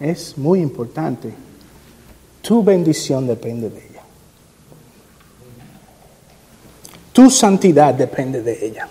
Es 0.04 0.38
muy 0.38 0.60
importante. 0.60 1.34
Tu 2.42 2.62
bendición 2.62 3.26
depende 3.26 3.70
de 3.70 3.88
ella. 3.88 4.02
Tu 7.14 7.30
santidad 7.30 7.94
depende 7.94 8.42
de 8.42 8.66
ella. 8.66 8.90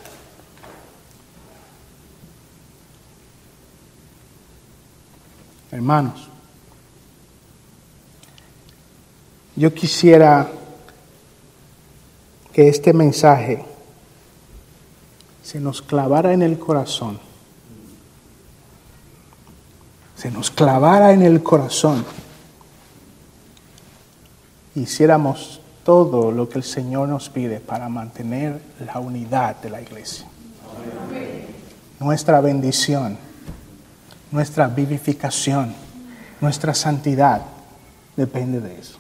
Hermanos, 5.71 6.31
yo 9.55 9.75
quisiera 9.75 10.51
que 12.55 12.69
este 12.69 12.95
mensaje 12.95 13.63
se 15.43 15.61
nos 15.61 15.83
clavara 15.83 16.33
en 16.33 16.41
el 16.41 16.59
corazón, 16.59 17.21
se 20.23 20.31
nos 20.31 20.53
clavara 20.53 21.13
en 21.13 21.23
el 21.23 21.43
corazón, 21.43 22.05
hiciéramos 24.77 25.61
todo 25.83 26.31
lo 26.31 26.49
que 26.49 26.59
el 26.59 26.63
Señor 26.63 27.09
nos 27.09 27.29
pide 27.29 27.59
para 27.59 27.89
mantener 27.89 28.61
la 28.87 29.01
unidad 29.01 29.57
de 29.57 29.71
la 29.71 29.83
iglesia. 29.83 30.25
Nuestra 31.99 32.41
bendición, 32.41 33.19
nuestra 34.31 34.69
vivificación, 34.69 35.75
nuestra 36.41 36.73
santidad 36.73 37.43
depende 38.17 38.61
de 38.61 38.79
eso. 38.79 38.99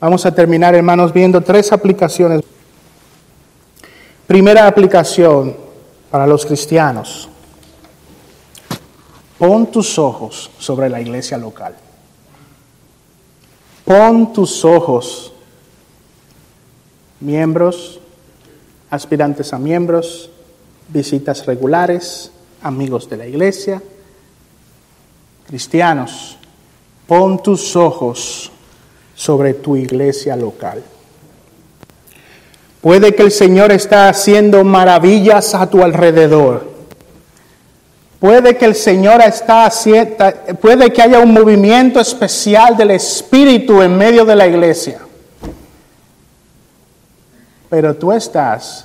Vamos 0.00 0.24
a 0.24 0.34
terminar, 0.34 0.74
hermanos, 0.74 1.12
viendo 1.12 1.42
tres 1.42 1.72
aplicaciones. 1.72 2.40
Primera 4.26 4.66
aplicación 4.66 5.54
para 6.10 6.26
los 6.26 6.46
cristianos. 6.46 7.28
Pon 9.40 9.72
tus 9.72 9.98
ojos 9.98 10.50
sobre 10.58 10.90
la 10.90 11.00
iglesia 11.00 11.38
local. 11.38 11.74
Pon 13.86 14.34
tus 14.34 14.66
ojos, 14.66 15.32
miembros, 17.20 18.00
aspirantes 18.90 19.54
a 19.54 19.58
miembros, 19.58 20.28
visitas 20.88 21.46
regulares, 21.46 22.30
amigos 22.60 23.08
de 23.08 23.16
la 23.16 23.26
iglesia, 23.26 23.82
cristianos, 25.46 26.36
pon 27.06 27.42
tus 27.42 27.74
ojos 27.76 28.52
sobre 29.14 29.54
tu 29.54 29.74
iglesia 29.74 30.36
local. 30.36 30.84
Puede 32.82 33.14
que 33.14 33.22
el 33.22 33.30
Señor 33.30 33.72
está 33.72 34.10
haciendo 34.10 34.64
maravillas 34.64 35.54
a 35.54 35.70
tu 35.70 35.82
alrededor. 35.82 36.69
Puede 38.20 38.58
que 38.58 38.66
el 38.66 38.74
Señor 38.74 39.22
está 39.22 39.64
haciendo, 39.64 40.26
puede 40.60 40.92
que 40.92 41.00
haya 41.00 41.20
un 41.20 41.32
movimiento 41.32 41.98
especial 41.98 42.76
del 42.76 42.90
Espíritu 42.90 43.80
en 43.80 43.96
medio 43.96 44.26
de 44.26 44.36
la 44.36 44.46
iglesia. 44.46 45.00
Pero 47.70 47.96
tú 47.96 48.12
estás 48.12 48.84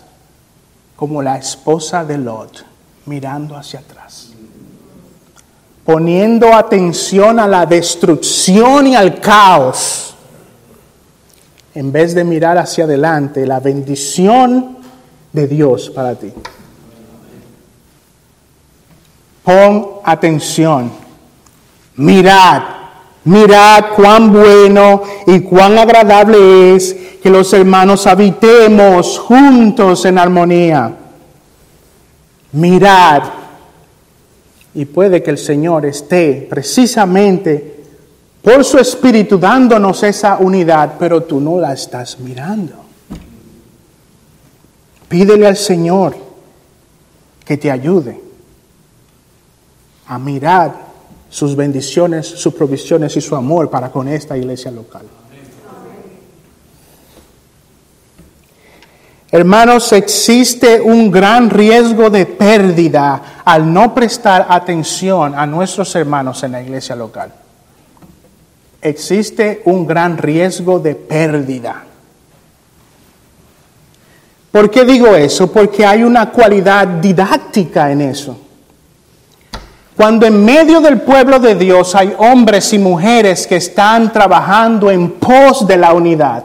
como 0.96 1.22
la 1.22 1.38
esposa 1.38 2.06
de 2.06 2.18
Lot, 2.18 2.66
mirando 3.08 3.58
hacia 3.58 3.82
atrás, 3.82 4.30
poniendo 5.84 6.54
atención 6.54 7.38
a 7.38 7.46
la 7.46 7.66
destrucción 7.66 8.88
y 8.88 8.96
al 8.96 9.20
caos, 9.20 10.16
en 11.74 11.92
vez 11.92 12.16
de 12.16 12.24
mirar 12.24 12.58
hacia 12.58 12.86
adelante 12.86 13.46
la 13.46 13.60
bendición 13.60 14.78
de 15.34 15.46
Dios 15.46 15.90
para 15.90 16.16
ti. 16.16 16.32
Pon 19.46 20.00
atención. 20.04 20.92
Mirad, 21.98 22.64
mirad 23.26 23.86
cuán 23.96 24.34
bueno 24.34 25.04
y 25.28 25.42
cuán 25.42 25.78
agradable 25.78 26.76
es 26.76 26.96
que 27.22 27.30
los 27.30 27.54
hermanos 27.54 28.08
habitemos 28.08 29.20
juntos 29.20 30.04
en 30.06 30.18
armonía. 30.18 30.96
Mirad. 32.54 33.24
Y 34.74 34.86
puede 34.86 35.22
que 35.22 35.30
el 35.30 35.38
Señor 35.38 35.86
esté 35.86 36.48
precisamente 36.50 37.84
por 38.42 38.66
su 38.66 38.80
espíritu 38.80 39.38
dándonos 39.38 40.02
esa 40.02 40.38
unidad, 40.38 40.96
pero 40.98 41.22
tú 41.22 41.40
no 41.40 41.60
la 41.60 41.72
estás 41.72 42.20
mirando. 42.20 42.74
Pídele 45.08 45.46
al 45.46 45.56
Señor 45.56 46.16
que 47.46 47.58
te 47.58 47.70
ayude 47.70 48.25
a 50.08 50.20
mirar 50.20 50.74
sus 51.30 51.56
bendiciones, 51.56 52.28
sus 52.28 52.54
provisiones 52.54 53.16
y 53.18 53.22
su 53.22 53.36
amor 53.36 53.70
para 53.70 53.92
con 53.92 54.08
esta 54.08 54.38
iglesia 54.38 54.72
local. 54.72 55.04
Hermanos, 59.32 59.92
existe 59.92 60.80
un 60.80 61.12
gran 61.12 61.50
riesgo 61.50 62.10
de 62.10 62.26
pérdida 62.26 63.42
al 63.44 63.74
no 63.74 63.94
prestar 63.94 64.46
atención 64.48 65.36
a 65.36 65.46
nuestros 65.46 65.94
hermanos 65.96 66.42
en 66.44 66.54
la 66.54 66.62
iglesia 66.62 66.96
local. 66.96 67.34
Existe 68.82 69.62
un 69.66 69.86
gran 69.86 70.18
riesgo 70.18 70.80
de 70.80 70.96
pérdida. 70.96 71.84
¿Por 74.52 74.72
qué 74.72 74.86
digo 74.86 75.08
eso? 75.16 75.52
Porque 75.52 75.86
hay 75.86 76.04
una 76.04 76.32
cualidad 76.32 76.88
didáctica 76.88 77.92
en 77.92 78.02
eso. 78.02 78.45
Cuando 79.96 80.26
en 80.26 80.44
medio 80.44 80.82
del 80.82 81.02
pueblo 81.02 81.40
de 81.40 81.56
Dios 81.56 81.96
hay 81.96 82.14
hombres 82.18 82.74
y 82.74 82.80
mujeres 82.80 83.48
que 83.48 83.56
están 83.56 84.12
trabajando 84.12 84.92
en 84.92 85.12
pos 85.12 85.66
de 85.66 85.78
la 85.78 85.94
unidad. 85.94 86.44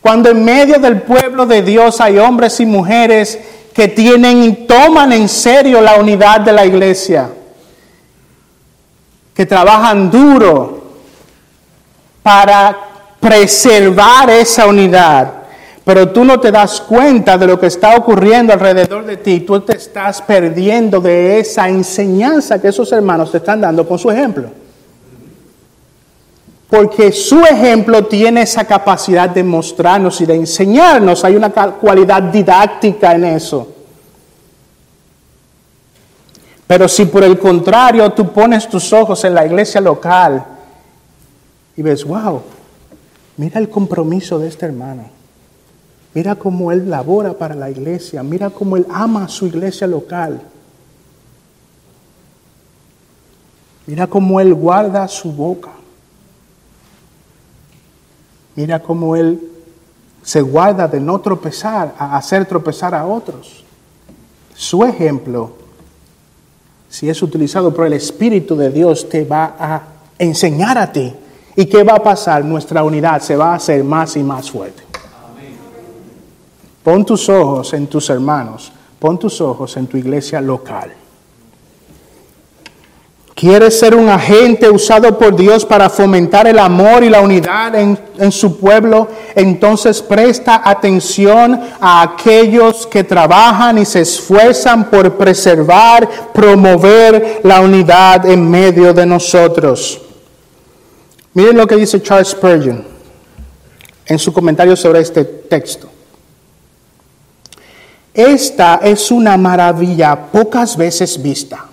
Cuando 0.00 0.30
en 0.30 0.44
medio 0.44 0.78
del 0.78 1.02
pueblo 1.02 1.44
de 1.46 1.62
Dios 1.62 2.00
hay 2.00 2.18
hombres 2.18 2.60
y 2.60 2.66
mujeres 2.66 3.38
que 3.74 3.88
tienen 3.88 4.44
y 4.44 4.52
toman 4.66 5.12
en 5.12 5.28
serio 5.28 5.80
la 5.80 5.96
unidad 5.96 6.40
de 6.40 6.52
la 6.52 6.64
iglesia. 6.64 7.28
Que 9.34 9.44
trabajan 9.44 10.08
duro 10.08 10.84
para 12.22 12.76
preservar 13.20 14.30
esa 14.30 14.66
unidad 14.66 15.35
pero 15.86 16.08
tú 16.08 16.24
no 16.24 16.40
te 16.40 16.50
das 16.50 16.80
cuenta 16.80 17.38
de 17.38 17.46
lo 17.46 17.60
que 17.60 17.68
está 17.68 17.94
ocurriendo 17.96 18.52
alrededor 18.52 19.06
de 19.06 19.18
ti, 19.18 19.42
tú 19.42 19.60
te 19.60 19.76
estás 19.76 20.20
perdiendo 20.20 21.00
de 21.00 21.38
esa 21.38 21.68
enseñanza 21.68 22.60
que 22.60 22.66
esos 22.66 22.90
hermanos 22.90 23.30
te 23.30 23.38
están 23.38 23.60
dando 23.60 23.86
con 23.86 23.96
su 23.96 24.10
ejemplo. 24.10 24.50
Porque 26.68 27.12
su 27.12 27.38
ejemplo 27.44 28.04
tiene 28.06 28.42
esa 28.42 28.64
capacidad 28.64 29.30
de 29.30 29.44
mostrarnos 29.44 30.20
y 30.20 30.26
de 30.26 30.34
enseñarnos, 30.34 31.24
hay 31.24 31.36
una 31.36 31.50
cualidad 31.50 32.20
didáctica 32.20 33.14
en 33.14 33.24
eso. 33.26 33.68
Pero 36.66 36.88
si 36.88 37.04
por 37.04 37.22
el 37.22 37.38
contrario 37.38 38.10
tú 38.10 38.32
pones 38.32 38.68
tus 38.68 38.92
ojos 38.92 39.22
en 39.22 39.34
la 39.34 39.46
iglesia 39.46 39.80
local 39.80 40.46
y 41.76 41.82
ves, 41.82 42.04
wow, 42.04 42.42
mira 43.36 43.60
el 43.60 43.68
compromiso 43.68 44.36
de 44.40 44.48
este 44.48 44.66
hermano. 44.66 45.15
Mira 46.16 46.34
cómo 46.34 46.72
Él 46.72 46.88
labora 46.88 47.34
para 47.34 47.54
la 47.54 47.68
iglesia. 47.68 48.22
Mira 48.22 48.48
cómo 48.48 48.78
Él 48.78 48.86
ama 48.88 49.24
a 49.24 49.28
su 49.28 49.44
iglesia 49.44 49.86
local. 49.86 50.40
Mira 53.84 54.06
cómo 54.06 54.40
Él 54.40 54.54
guarda 54.54 55.06
su 55.08 55.30
boca. 55.30 55.72
Mira 58.54 58.82
cómo 58.82 59.14
Él 59.14 59.46
se 60.22 60.40
guarda 60.40 60.88
de 60.88 61.00
no 61.00 61.20
tropezar, 61.20 61.94
a 61.98 62.16
hacer 62.16 62.46
tropezar 62.46 62.94
a 62.94 63.04
otros. 63.04 63.62
Su 64.54 64.84
ejemplo, 64.84 65.52
si 66.88 67.10
es 67.10 67.22
utilizado 67.22 67.74
por 67.74 67.84
el 67.84 67.92
Espíritu 67.92 68.56
de 68.56 68.70
Dios, 68.70 69.06
te 69.10 69.26
va 69.26 69.54
a 69.58 69.82
enseñar 70.18 70.78
a 70.78 70.90
ti. 70.90 71.12
¿Y 71.56 71.66
qué 71.66 71.84
va 71.84 71.96
a 71.96 72.02
pasar? 72.02 72.42
Nuestra 72.42 72.82
unidad 72.82 73.20
se 73.20 73.36
va 73.36 73.52
a 73.52 73.56
hacer 73.56 73.84
más 73.84 74.16
y 74.16 74.22
más 74.22 74.50
fuerte. 74.50 74.85
Pon 76.86 77.04
tus 77.04 77.28
ojos 77.28 77.72
en 77.72 77.88
tus 77.88 78.08
hermanos, 78.10 78.70
pon 79.00 79.18
tus 79.18 79.40
ojos 79.40 79.76
en 79.76 79.88
tu 79.88 79.96
iglesia 79.96 80.40
local. 80.40 80.92
¿Quieres 83.34 83.76
ser 83.76 83.96
un 83.96 84.08
agente 84.08 84.70
usado 84.70 85.18
por 85.18 85.34
Dios 85.34 85.64
para 85.64 85.90
fomentar 85.90 86.46
el 86.46 86.60
amor 86.60 87.02
y 87.02 87.10
la 87.10 87.22
unidad 87.22 87.74
en, 87.74 87.98
en, 88.20 88.30
su 88.30 88.56
pueblo? 88.56 89.08
Entonces 89.34 90.00
presta 90.00 90.62
atención 90.64 91.60
a 91.80 92.02
aquellos 92.02 92.86
que 92.86 93.02
trabajan 93.02 93.78
y 93.78 93.84
se 93.84 94.02
esfuerzan 94.02 94.88
por 94.88 95.16
preservar, 95.16 96.08
promover 96.32 97.40
la 97.42 97.62
unidad 97.62 98.26
en 98.26 98.48
medio 98.48 98.94
de 98.94 99.06
nosotros. 99.06 100.02
Miren 101.34 101.56
lo 101.56 101.66
que 101.66 101.74
dice 101.74 102.00
Charles 102.00 102.28
Spurgeon 102.28 102.84
en 104.06 104.18
su 104.20 104.32
comentario 104.32 104.76
sobre 104.76 105.00
este 105.00 105.24
texto. 105.24 105.95
Esta 108.16 108.80
es 108.82 109.10
una 109.10 109.36
maravilla 109.36 110.16
pocas 110.32 110.76
veces 110.76 111.22
vista 111.22 111.66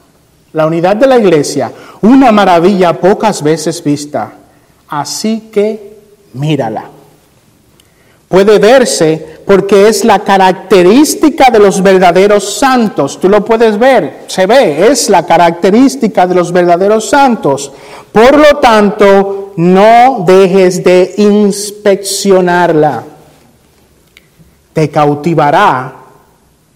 la 0.54 0.68
unidad 0.68 0.96
de 0.96 1.08
la 1.08 1.18
iglesia, 1.18 1.72
una 2.02 2.32
maravilla 2.32 2.94
pocas 2.94 3.44
veces 3.44 3.84
vista. 3.84 4.34
Así 4.88 5.50
que 5.52 5.98
mírala. 6.34 6.86
Puede 8.28 8.60
verse 8.60 9.40
porque 9.46 9.88
es 9.90 10.06
la 10.06 10.20
característica 10.20 11.50
de 11.50 11.60
los 11.60 11.82
verdaderos 11.82 12.58
santos. 12.58 13.20
Tú 13.20 13.30
lo 13.30 13.44
puedes 13.44 13.78
ver, 13.78 14.24
se 14.28 14.46
ve, 14.46 14.88
es 14.88 15.10
la 15.10 15.26
característica 15.26 16.26
de 16.26 16.36
los 16.36 16.52
verdaderos 16.52 17.10
santos. 17.10 17.72
Por 18.12 18.38
lo 18.38 18.58
tanto, 18.58 19.54
no 19.58 20.24
dejes 20.26 20.84
de 20.84 21.14
inspeccionarla. 21.18 23.04
Te 24.74 24.90
cautivará 24.90 26.03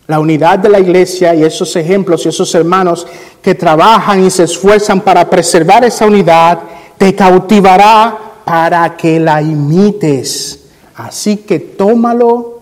la 0.07 0.19
unidad 0.19 0.59
de 0.59 0.69
la 0.69 0.79
iglesia 0.79 1.35
y 1.35 1.43
esos 1.43 1.75
ejemplos 1.75 2.25
y 2.25 2.29
esos 2.29 2.53
hermanos 2.55 3.05
que 3.41 3.55
trabajan 3.55 4.23
y 4.23 4.29
se 4.29 4.43
esfuerzan 4.43 5.01
para 5.01 5.29
preservar 5.29 5.83
esa 5.83 6.05
unidad, 6.05 6.59
te 6.97 7.13
cautivará 7.13 8.17
para 8.45 8.95
que 8.95 9.19
la 9.19 9.41
imites. 9.41 10.59
Así 10.95 11.37
que 11.37 11.59
tómalo, 11.59 12.61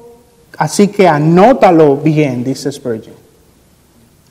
así 0.57 0.87
que 0.87 1.07
anótalo 1.07 1.97
bien, 1.97 2.43
dice 2.43 2.71
Spurgeon. 2.71 3.15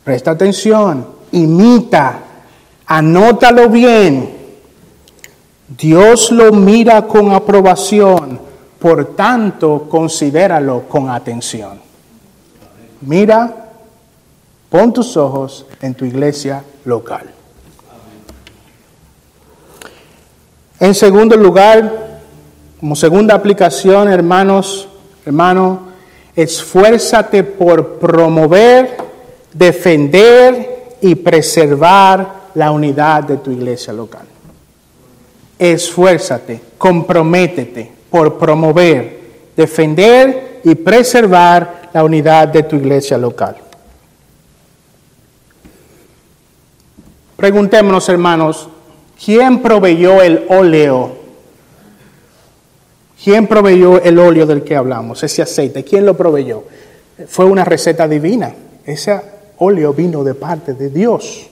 Presta 0.03 0.33
atención, 0.33 1.07
imita, 1.33 2.19
anótalo 2.87 3.69
bien. 3.69 4.35
Dios 5.69 6.31
lo 6.33 6.53
mira 6.53 7.03
con 7.07 7.33
aprobación, 7.33 8.39
por 8.79 9.15
tanto, 9.17 9.87
considéralo 9.89 10.83
con 10.89 11.09
atención. 11.09 11.94
Mira, 13.07 13.53
pon 14.71 14.93
tus 14.93 15.17
ojos 15.17 15.67
en 15.83 15.95
tu 15.95 16.05
iglesia 16.05 16.65
local. 16.85 17.31
En 20.81 20.95
segundo 20.95 21.37
lugar, 21.37 22.21
como 22.81 22.97
segunda 22.97 23.35
aplicación, 23.35 24.09
hermanos, 24.09 24.89
hermano, 25.25 25.89
esfuérzate 26.35 27.45
por 27.45 27.99
promover, 27.99 28.97
defender 29.53 30.97
y 31.01 31.15
preservar 31.15 32.45
la 32.55 32.71
unidad 32.71 33.25
de 33.25 33.37
tu 33.37 33.51
iglesia 33.51 33.93
local. 33.93 34.27
Esfuérzate, 35.59 36.61
comprométete 36.79 37.93
por 38.11 38.39
promover, 38.39 39.21
defender 39.57 40.61
y 40.65 40.75
preservar 40.75 41.84
la 41.95 42.03
unidad 42.03 42.49
de 42.49 42.65
tu 42.65 42.75
iglesia 42.75 43.17
local. 43.17 43.57
Preguntémonos, 47.37 48.09
hermanos, 48.09 48.69
¿quién 49.25 49.63
proveyó 49.63 50.21
el 50.21 50.45
óleo? 50.49 51.17
¿Quién 53.23 53.47
proveyó 53.47 54.03
el 54.03 54.19
óleo 54.19 54.45
del 54.45 54.65
que 54.65 54.75
hablamos, 54.75 55.23
ese 55.23 55.43
aceite? 55.43 55.85
¿Quién 55.85 56.05
lo 56.05 56.17
proveyó? 56.17 56.65
Fue 57.29 57.45
una 57.45 57.65
receta 57.65 58.09
divina. 58.09 58.53
Ese 58.85 59.21
óleo 59.59 59.93
vino 59.93 60.25
de 60.25 60.35
parte 60.35 60.75
de 60.75 60.91
Dios. 60.91 61.47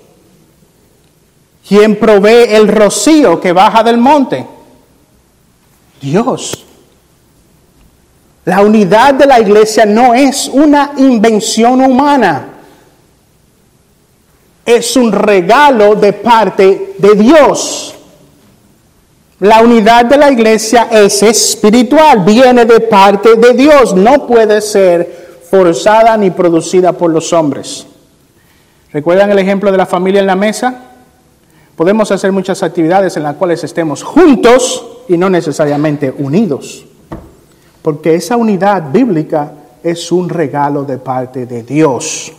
¿Quién 1.66 2.00
provee 2.00 2.46
el 2.48 2.66
rocío 2.66 3.40
que 3.40 3.52
baja 3.52 3.84
del 3.84 3.98
monte? 3.98 4.44
Dios. 6.00 6.66
La 8.44 8.60
unidad 8.60 9.14
de 9.14 9.26
la 9.26 9.38
iglesia 9.38 9.86
no 9.86 10.14
es 10.14 10.48
una 10.48 10.92
invención 10.96 11.80
humana, 11.80 12.48
es 14.66 14.96
un 14.96 15.12
regalo 15.12 15.94
de 15.94 16.12
parte 16.12 16.94
de 16.98 17.14
Dios. 17.14 17.94
La 19.38 19.60
unidad 19.60 20.06
de 20.06 20.16
la 20.16 20.30
iglesia 20.30 20.88
es 20.90 21.22
espiritual, 21.22 22.24
viene 22.24 22.64
de 22.64 22.80
parte 22.80 23.36
de 23.36 23.54
Dios, 23.54 23.94
no 23.94 24.26
puede 24.26 24.60
ser 24.60 25.40
forzada 25.48 26.16
ni 26.16 26.30
producida 26.30 26.92
por 26.92 27.12
los 27.12 27.32
hombres. 27.32 27.86
¿Recuerdan 28.92 29.30
el 29.30 29.38
ejemplo 29.38 29.70
de 29.70 29.78
la 29.78 29.86
familia 29.86 30.20
en 30.20 30.26
la 30.26 30.36
mesa? 30.36 30.74
Podemos 31.76 32.10
hacer 32.10 32.32
muchas 32.32 32.62
actividades 32.62 33.16
en 33.16 33.22
las 33.22 33.36
cuales 33.36 33.62
estemos 33.62 34.02
juntos 34.02 34.84
y 35.08 35.16
no 35.16 35.30
necesariamente 35.30 36.12
unidos 36.16 36.86
porque 37.82 38.14
esa 38.14 38.36
unidad 38.36 38.90
bíblica 38.92 39.52
es 39.82 40.12
un 40.12 40.28
regalo 40.28 40.84
de 40.84 40.98
parte 40.98 41.46
de 41.46 41.62
Dios. 41.62 42.32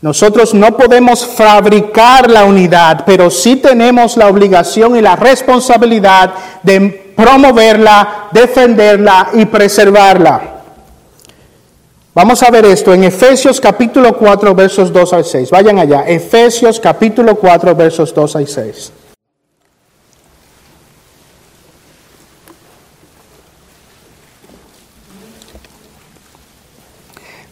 Nosotros 0.00 0.52
no 0.52 0.76
podemos 0.76 1.24
fabricar 1.24 2.28
la 2.28 2.44
unidad, 2.44 3.04
pero 3.06 3.30
sí 3.30 3.56
tenemos 3.56 4.16
la 4.16 4.28
obligación 4.28 4.96
y 4.96 5.00
la 5.00 5.14
responsabilidad 5.14 6.34
de 6.62 7.12
promoverla, 7.14 8.28
defenderla 8.32 9.28
y 9.34 9.44
preservarla. 9.46 10.40
Vamos 12.14 12.42
a 12.42 12.50
ver 12.50 12.64
esto 12.64 12.92
en 12.92 13.04
Efesios 13.04 13.60
capítulo 13.60 14.16
4 14.16 14.54
versos 14.54 14.92
2 14.92 15.12
al 15.12 15.24
6. 15.24 15.50
Vayan 15.50 15.78
allá, 15.78 16.02
Efesios 16.06 16.80
capítulo 16.80 17.36
4 17.36 17.74
versos 17.74 18.12
2 18.12 18.36
al 18.36 18.48
6. 18.48 18.92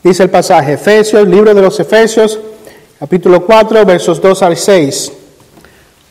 Dice 0.03 0.23
el 0.23 0.31
pasaje, 0.31 0.75
Efesios, 0.75 1.29
libro 1.29 1.53
de 1.53 1.61
los 1.61 1.79
Efesios, 1.79 2.39
capítulo 2.99 3.45
4, 3.45 3.85
versos 3.85 4.19
2 4.19 4.43
al 4.43 4.57
6. 4.57 5.13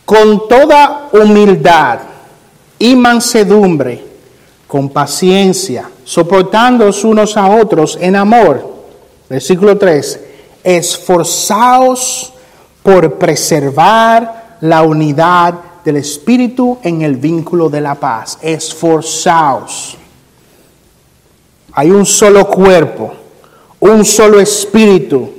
Con 0.06 0.48
toda 0.48 1.10
humildad 1.12 1.98
y 2.78 2.96
mansedumbre, 2.96 4.06
con 4.68 4.90
paciencia, 4.90 5.90
soportándoos 6.04 7.04
unos 7.04 7.36
a 7.36 7.48
otros 7.48 7.98
en 8.00 8.16
amor. 8.16 8.64
Versículo 9.28 9.76
3. 9.76 10.20
Esforzaos 10.64 12.32
por 12.84 13.16
preservar 13.16 14.58
la 14.62 14.84
unidad 14.84 15.56
del 15.84 15.98
Espíritu 15.98 16.78
en 16.84 17.02
el 17.02 17.16
vínculo 17.16 17.72
de 17.72 17.82
la 17.82 17.96
paz. 17.96 18.38
Esforzaos. 18.44 19.98
Hay 21.74 21.90
un 21.90 22.06
solo 22.06 22.48
cuerpo 22.48 23.19
un 23.80 24.04
solo 24.04 24.40
espíritu, 24.40 25.30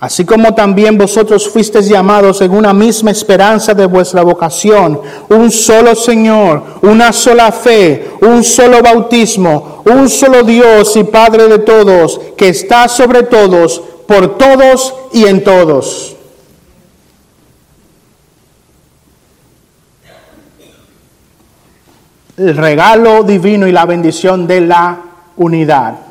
así 0.00 0.24
como 0.24 0.54
también 0.54 0.96
vosotros 0.96 1.48
fuisteis 1.48 1.88
llamados 1.88 2.40
en 2.40 2.52
una 2.52 2.72
misma 2.72 3.10
esperanza 3.10 3.74
de 3.74 3.86
vuestra 3.86 4.22
vocación, 4.22 5.00
un 5.28 5.50
solo 5.50 5.94
Señor, 5.94 6.62
una 6.82 7.12
sola 7.12 7.50
fe, 7.50 8.12
un 8.20 8.44
solo 8.44 8.82
bautismo, 8.82 9.82
un 9.84 10.08
solo 10.08 10.42
Dios 10.42 10.96
y 10.96 11.04
Padre 11.04 11.48
de 11.48 11.58
todos, 11.58 12.20
que 12.36 12.48
está 12.48 12.88
sobre 12.88 13.24
todos, 13.24 13.82
por 14.06 14.38
todos 14.38 14.94
y 15.12 15.26
en 15.26 15.42
todos. 15.42 16.14
El 22.36 22.56
regalo 22.56 23.24
divino 23.24 23.66
y 23.66 23.72
la 23.72 23.84
bendición 23.84 24.46
de 24.46 24.60
la 24.60 25.00
unidad. 25.36 26.07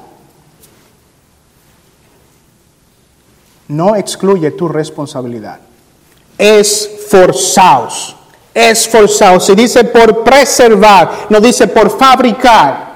No 3.68 3.96
excluye 3.96 4.52
tu 4.52 4.68
responsabilidad. 4.68 5.60
Esforzaos, 6.38 8.16
esforzaos. 8.54 9.46
Se 9.46 9.56
dice 9.56 9.84
por 9.84 10.24
preservar, 10.24 11.28
no 11.30 11.40
dice 11.40 11.68
por 11.68 11.98
fabricar. 11.98 12.88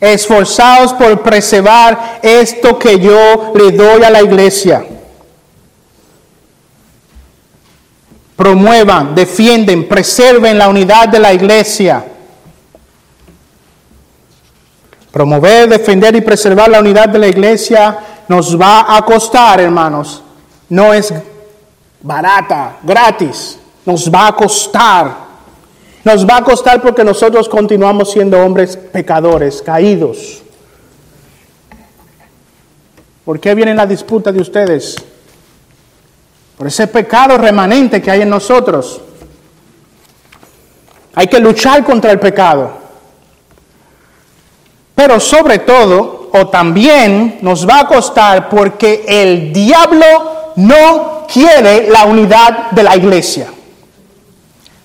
Esforzaos 0.00 0.92
por 0.92 1.22
preservar 1.22 2.20
esto 2.22 2.78
que 2.78 2.98
yo 2.98 3.52
le 3.54 3.72
doy 3.72 4.02
a 4.02 4.10
la 4.10 4.22
iglesia. 4.22 4.84
Promuevan, 8.36 9.14
defienden, 9.14 9.88
preserven 9.88 10.58
la 10.58 10.68
unidad 10.68 11.08
de 11.08 11.18
la 11.18 11.32
iglesia. 11.32 12.04
Promover, 15.16 15.66
defender 15.66 16.14
y 16.14 16.20
preservar 16.20 16.68
la 16.68 16.78
unidad 16.78 17.08
de 17.08 17.18
la 17.18 17.26
iglesia 17.26 17.98
nos 18.28 18.60
va 18.60 18.94
a 18.94 19.00
costar, 19.00 19.58
hermanos. 19.60 20.22
No 20.68 20.92
es 20.92 21.10
barata, 22.02 22.76
gratis. 22.82 23.58
Nos 23.86 24.12
va 24.12 24.28
a 24.28 24.36
costar. 24.36 25.16
Nos 26.04 26.28
va 26.28 26.36
a 26.36 26.44
costar 26.44 26.82
porque 26.82 27.02
nosotros 27.02 27.48
continuamos 27.48 28.12
siendo 28.12 28.38
hombres 28.44 28.76
pecadores, 28.76 29.62
caídos. 29.62 30.42
¿Por 33.24 33.40
qué 33.40 33.54
viene 33.54 33.74
la 33.74 33.86
disputa 33.86 34.30
de 34.30 34.42
ustedes? 34.42 34.96
Por 36.58 36.66
ese 36.66 36.88
pecado 36.88 37.38
remanente 37.38 38.02
que 38.02 38.10
hay 38.10 38.20
en 38.20 38.28
nosotros. 38.28 39.00
Hay 41.14 41.26
que 41.26 41.40
luchar 41.40 41.82
contra 41.84 42.12
el 42.12 42.20
pecado. 42.20 42.84
Pero 44.96 45.20
sobre 45.20 45.58
todo, 45.60 46.30
o 46.32 46.48
también 46.48 47.38
nos 47.42 47.68
va 47.68 47.80
a 47.80 47.86
costar 47.86 48.48
porque 48.48 49.04
el 49.06 49.52
diablo 49.52 50.06
no 50.56 51.26
quiere 51.32 51.88
la 51.90 52.06
unidad 52.06 52.70
de 52.70 52.82
la 52.82 52.96
iglesia. 52.96 53.48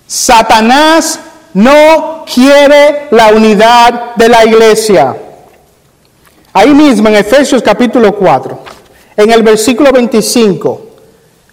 Satanás 0.06 1.18
no 1.54 2.26
quiere 2.32 3.08
la 3.12 3.30
unidad 3.30 4.16
de 4.16 4.28
la 4.28 4.46
iglesia. 4.46 5.16
Ahí 6.52 6.74
mismo 6.74 7.08
en 7.08 7.16
Efesios 7.16 7.62
capítulo 7.62 8.14
4, 8.14 8.60
en 9.16 9.32
el 9.32 9.42
versículo 9.42 9.94
25, 9.94 10.82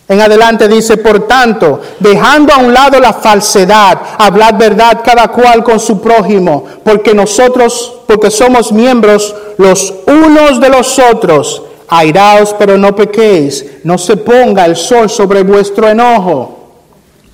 en 0.09 0.21
adelante 0.23 0.69
dice, 0.69 0.97
por 0.97 1.27
tanto, 1.27 1.83
dejando 2.01 2.55
a 2.55 2.57
un 2.59 2.73
lado 2.73 2.99
la 2.99 3.13
falsedad, 3.13 3.99
hablad 4.17 4.55
verdad 4.55 5.03
cada 5.05 5.29
cual 5.29 5.63
con 5.63 5.79
su 5.79 6.01
prójimo, 6.01 6.65
porque 6.83 7.15
nosotros, 7.15 8.01
porque 8.07 8.31
somos 8.31 8.73
miembros 8.73 9.35
los 9.59 9.93
unos 10.07 10.61
de 10.61 10.71
los 10.71 10.99
otros. 10.99 11.63
Airaos, 11.91 12.55
pero 12.59 12.77
no 12.79 12.95
pequéis, 12.95 13.65
no 13.85 13.99
se 13.99 14.17
ponga 14.17 14.65
el 14.65 14.77
sol 14.77 15.11
sobre 15.11 15.43
vuestro 15.43 15.89
enojo. 15.89 16.59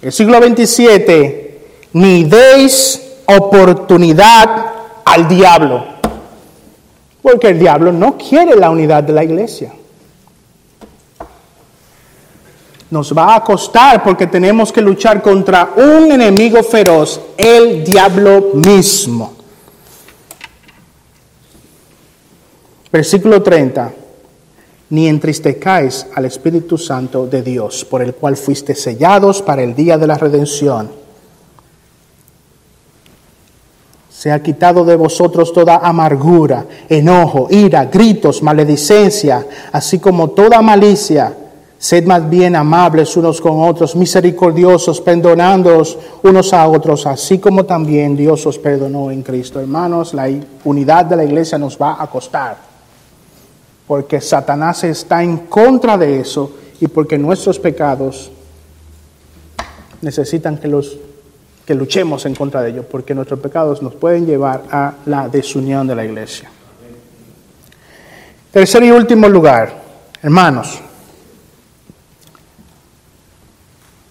El 0.02 0.12
siglo 0.12 0.40
27, 0.40 1.60
ni 1.92 2.24
deis 2.24 3.00
oportunidad 3.26 4.66
al 5.04 5.28
diablo, 5.28 5.84
porque 7.22 7.48
el 7.48 7.58
diablo 7.58 7.92
no 7.92 8.16
quiere 8.16 8.56
la 8.56 8.70
unidad 8.70 9.04
de 9.04 9.12
la 9.12 9.22
iglesia. 9.22 9.72
Nos 12.94 13.12
va 13.12 13.34
a 13.34 13.42
costar 13.42 14.04
porque 14.04 14.28
tenemos 14.28 14.72
que 14.72 14.80
luchar 14.80 15.20
contra 15.20 15.70
un 15.76 16.12
enemigo 16.12 16.62
feroz, 16.62 17.20
el 17.36 17.82
diablo 17.82 18.52
mismo. 18.54 19.32
Versículo 22.92 23.42
30. 23.42 23.92
Ni 24.90 25.08
entristecáis 25.08 26.06
al 26.14 26.26
Espíritu 26.26 26.78
Santo 26.78 27.26
de 27.26 27.42
Dios, 27.42 27.84
por 27.84 28.00
el 28.00 28.14
cual 28.14 28.36
fuiste 28.36 28.76
sellados 28.76 29.42
para 29.42 29.64
el 29.64 29.74
día 29.74 29.98
de 29.98 30.06
la 30.06 30.16
redención. 30.16 30.88
Se 34.08 34.30
ha 34.30 34.40
quitado 34.40 34.84
de 34.84 34.94
vosotros 34.94 35.52
toda 35.52 35.78
amargura, 35.78 36.64
enojo, 36.88 37.48
ira, 37.50 37.86
gritos, 37.86 38.40
maledicencia, 38.40 39.44
así 39.72 39.98
como 39.98 40.30
toda 40.30 40.62
malicia 40.62 41.38
Sed 41.84 42.06
más 42.06 42.30
bien 42.30 42.56
amables 42.56 43.14
unos 43.14 43.42
con 43.42 43.62
otros, 43.62 43.94
misericordiosos, 43.94 45.02
perdonándoos 45.02 45.98
unos 46.22 46.54
a 46.54 46.66
otros, 46.66 47.06
así 47.06 47.38
como 47.38 47.66
también 47.66 48.16
Dios 48.16 48.46
os 48.46 48.58
perdonó 48.58 49.10
en 49.10 49.22
Cristo. 49.22 49.60
Hermanos, 49.60 50.14
la 50.14 50.30
unidad 50.64 51.04
de 51.04 51.16
la 51.16 51.24
iglesia 51.24 51.58
nos 51.58 51.76
va 51.76 52.02
a 52.02 52.06
costar, 52.06 52.56
porque 53.86 54.18
Satanás 54.22 54.82
está 54.84 55.22
en 55.22 55.40
contra 55.40 55.98
de 55.98 56.20
eso 56.20 56.52
y 56.80 56.88
porque 56.88 57.18
nuestros 57.18 57.58
pecados 57.58 58.30
necesitan 60.00 60.56
que, 60.56 60.68
los, 60.68 60.96
que 61.66 61.74
luchemos 61.74 62.24
en 62.24 62.34
contra 62.34 62.62
de 62.62 62.70
ellos, 62.70 62.86
porque 62.90 63.14
nuestros 63.14 63.40
pecados 63.40 63.82
nos 63.82 63.94
pueden 63.94 64.24
llevar 64.24 64.62
a 64.70 64.94
la 65.04 65.28
desunión 65.28 65.86
de 65.86 65.94
la 65.94 66.06
iglesia. 66.06 66.50
Tercer 68.50 68.84
y 68.84 68.90
último 68.90 69.28
lugar, 69.28 69.82
hermanos. 70.22 70.80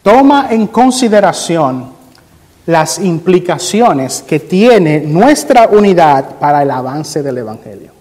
Toma 0.04 0.50
en 0.52 0.68
consideración 0.68 1.92
las 2.66 3.00
implicaciones 3.00 4.22
que 4.22 4.40
tiene 4.40 5.00
nuestra 5.00 5.68
unidad 5.68 6.36
para 6.40 6.62
el 6.62 6.72
avance 6.72 7.24
del 7.24 7.40
Evangelio. 7.40 7.92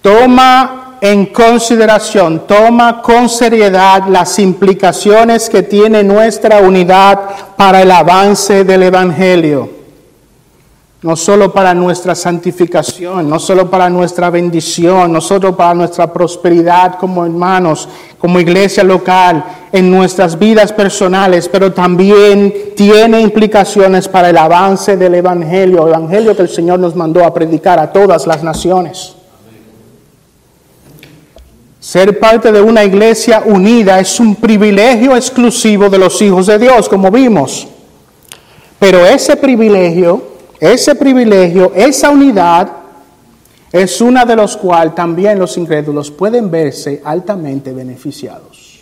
Toma 0.00 0.96
en 1.00 1.26
consideración, 1.26 2.46
toma 2.46 3.02
con 3.02 3.28
seriedad 3.28 4.06
las 4.08 4.38
implicaciones 4.38 5.50
que 5.50 5.62
tiene 5.62 6.02
nuestra 6.02 6.60
unidad 6.60 7.20
para 7.56 7.82
el 7.82 7.90
avance 7.90 8.64
del 8.64 8.84
Evangelio 8.84 9.81
no 11.02 11.16
solo 11.16 11.52
para 11.52 11.74
nuestra 11.74 12.14
santificación, 12.14 13.28
no 13.28 13.40
solo 13.40 13.68
para 13.68 13.90
nuestra 13.90 14.30
bendición, 14.30 15.12
no 15.12 15.20
solo 15.20 15.56
para 15.56 15.74
nuestra 15.74 16.12
prosperidad 16.12 16.96
como 16.96 17.24
hermanos, 17.24 17.88
como 18.18 18.38
iglesia 18.38 18.84
local, 18.84 19.44
en 19.72 19.90
nuestras 19.90 20.38
vidas 20.38 20.72
personales, 20.72 21.48
pero 21.48 21.72
también 21.72 22.54
tiene 22.76 23.20
implicaciones 23.20 24.06
para 24.06 24.30
el 24.30 24.36
avance 24.36 24.96
del 24.96 25.16
Evangelio, 25.16 25.82
el 25.82 25.94
Evangelio 25.94 26.36
que 26.36 26.42
el 26.42 26.48
Señor 26.48 26.78
nos 26.78 26.94
mandó 26.94 27.24
a 27.24 27.34
predicar 27.34 27.80
a 27.80 27.90
todas 27.92 28.24
las 28.28 28.44
naciones. 28.44 29.16
Ser 31.80 32.20
parte 32.20 32.52
de 32.52 32.60
una 32.60 32.84
iglesia 32.84 33.42
unida 33.44 33.98
es 33.98 34.20
un 34.20 34.36
privilegio 34.36 35.16
exclusivo 35.16 35.90
de 35.90 35.98
los 35.98 36.22
hijos 36.22 36.46
de 36.46 36.60
Dios, 36.60 36.88
como 36.88 37.10
vimos. 37.10 37.66
Pero 38.78 39.04
ese 39.04 39.36
privilegio 39.36 40.31
ese 40.62 40.94
privilegio, 40.94 41.72
esa 41.74 42.10
unidad, 42.10 42.70
es 43.72 44.00
una 44.00 44.24
de 44.24 44.36
los 44.36 44.56
cuales 44.56 44.94
también 44.94 45.36
los 45.36 45.56
incrédulos 45.56 46.08
pueden 46.12 46.52
verse 46.52 47.02
altamente 47.04 47.72
beneficiados. 47.72 48.78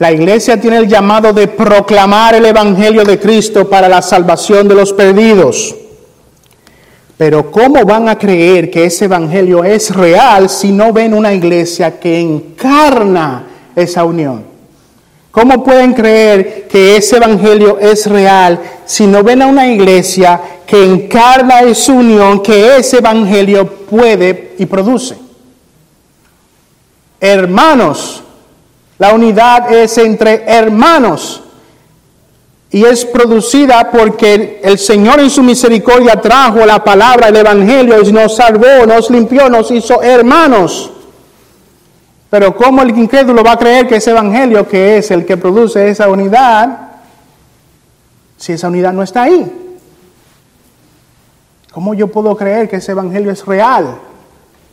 La 0.00 0.10
iglesia 0.10 0.60
tiene 0.60 0.78
el 0.78 0.88
llamado 0.88 1.32
de 1.32 1.46
proclamar 1.46 2.34
el 2.34 2.46
Evangelio 2.46 3.04
de 3.04 3.20
Cristo 3.20 3.68
para 3.68 3.88
la 3.88 4.02
salvación 4.02 4.66
de 4.66 4.74
los 4.74 4.92
perdidos. 4.92 5.72
Pero 7.16 7.52
¿cómo 7.52 7.84
van 7.84 8.08
a 8.08 8.18
creer 8.18 8.72
que 8.72 8.86
ese 8.86 9.04
Evangelio 9.04 9.62
es 9.62 9.94
real 9.94 10.48
si 10.48 10.72
no 10.72 10.92
ven 10.92 11.14
una 11.14 11.32
iglesia 11.32 12.00
que 12.00 12.18
encarna 12.18 13.44
esa 13.76 14.04
unión? 14.04 14.57
¿Cómo 15.38 15.62
pueden 15.62 15.92
creer 15.92 16.66
que 16.66 16.96
ese 16.96 17.16
evangelio 17.16 17.78
es 17.78 18.06
real 18.06 18.60
si 18.84 19.06
no 19.06 19.22
ven 19.22 19.40
a 19.40 19.46
una 19.46 19.68
iglesia 19.68 20.40
que 20.66 20.82
encarna 20.82 21.60
esa 21.60 21.92
unión 21.92 22.42
que 22.42 22.78
ese 22.78 22.98
evangelio 22.98 23.64
puede 23.88 24.56
y 24.58 24.66
produce? 24.66 25.16
Hermanos, 27.20 28.20
la 28.98 29.12
unidad 29.12 29.72
es 29.72 29.96
entre 29.98 30.42
hermanos 30.44 31.40
y 32.72 32.84
es 32.84 33.04
producida 33.04 33.92
porque 33.92 34.60
el 34.64 34.76
Señor 34.76 35.20
en 35.20 35.30
su 35.30 35.44
misericordia 35.44 36.20
trajo 36.20 36.66
la 36.66 36.82
palabra, 36.82 37.28
el 37.28 37.36
evangelio 37.36 38.02
y 38.02 38.10
nos 38.12 38.34
salvó, 38.34 38.84
nos 38.88 39.08
limpió, 39.08 39.48
nos 39.48 39.70
hizo 39.70 40.02
hermanos. 40.02 40.90
Pero 42.30 42.54
¿cómo 42.54 42.82
el 42.82 42.96
incrédulo 42.96 43.42
va 43.42 43.52
a 43.52 43.58
creer 43.58 43.88
que 43.88 43.96
ese 43.96 44.10
evangelio 44.10 44.68
que 44.68 44.98
es 44.98 45.10
el 45.10 45.24
que 45.24 45.36
produce 45.36 45.88
esa 45.88 46.08
unidad, 46.08 46.90
si 48.36 48.52
esa 48.52 48.68
unidad 48.68 48.92
no 48.92 49.02
está 49.02 49.22
ahí? 49.22 49.50
¿Cómo 51.72 51.94
yo 51.94 52.08
puedo 52.08 52.36
creer 52.36 52.68
que 52.68 52.76
ese 52.76 52.92
evangelio 52.92 53.30
es 53.30 53.44
real 53.46 53.98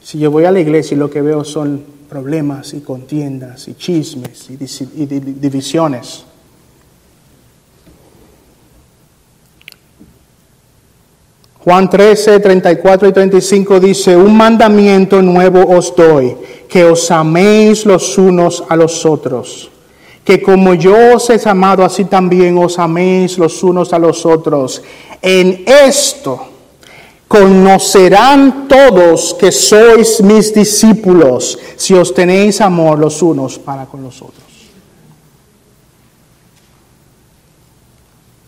si 0.03 0.19
yo 0.19 0.31
voy 0.31 0.45
a 0.45 0.51
la 0.51 0.59
iglesia 0.59 0.95
y 0.95 0.99
lo 0.99 1.09
que 1.09 1.21
veo 1.21 1.43
son 1.43 1.83
problemas 2.09 2.73
y 2.73 2.81
contiendas 2.81 3.67
y 3.67 3.75
chismes 3.75 4.49
y 4.49 4.55
divisiones? 4.57 6.25
Juan 11.65 11.89
13, 11.89 12.41
34 12.41 13.09
y 13.09 13.11
35 13.11 13.79
dice, 13.79 14.15
un 14.15 14.37
mandamiento 14.37 15.19
nuevo 15.23 15.75
os 15.75 15.95
doy, 15.95 16.37
que 16.75 16.83
os 16.83 17.09
améis 17.09 17.85
los 17.85 18.17
unos 18.17 18.61
a 18.67 18.75
los 18.75 19.05
otros, 19.05 19.71
que 20.25 20.43
como 20.43 20.73
yo 20.73 21.15
os 21.15 21.29
he 21.29 21.39
amado, 21.47 21.85
así 21.85 22.03
también 22.03 22.57
os 22.57 22.77
améis 22.77 23.37
los 23.37 23.63
unos 23.63 23.93
a 23.93 23.97
los 23.97 24.25
otros. 24.25 24.83
En 25.21 25.63
esto 25.65 26.47
conocerán 27.29 28.67
todos 28.67 29.33
que 29.39 29.53
sois 29.53 30.21
mis 30.21 30.53
discípulos, 30.53 31.57
si 31.77 31.93
os 31.93 32.13
tenéis 32.13 32.59
amor 32.59 32.99
los 32.99 33.21
unos 33.21 33.57
para 33.57 33.85
con 33.85 34.03
los 34.03 34.21
otros. 34.21 34.43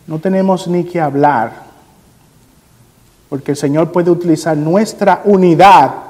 No 0.06 0.20
tenemos 0.20 0.68
ni 0.68 0.84
que 0.84 1.00
hablar, 1.00 1.64
porque 3.30 3.52
el 3.52 3.58
Señor 3.58 3.94
puede 3.94 4.12
utilizar 4.12 4.58
nuestra 4.58 5.22
unidad 5.24 6.07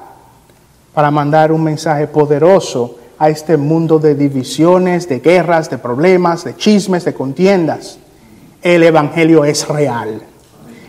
para 0.98 1.12
mandar 1.12 1.52
un 1.52 1.64
mensaje 1.64 2.08
poderoso 2.08 2.96
a 3.20 3.30
este 3.30 3.56
mundo 3.56 4.00
de 4.00 4.16
divisiones, 4.16 5.08
de 5.08 5.20
guerras, 5.20 5.70
de 5.70 5.78
problemas, 5.78 6.44
de 6.44 6.56
chismes, 6.56 7.06
de 7.06 7.14
contiendas. 7.14 8.00
El 8.64 8.82
Evangelio 8.82 9.46
es 9.46 9.68
real. 9.68 10.20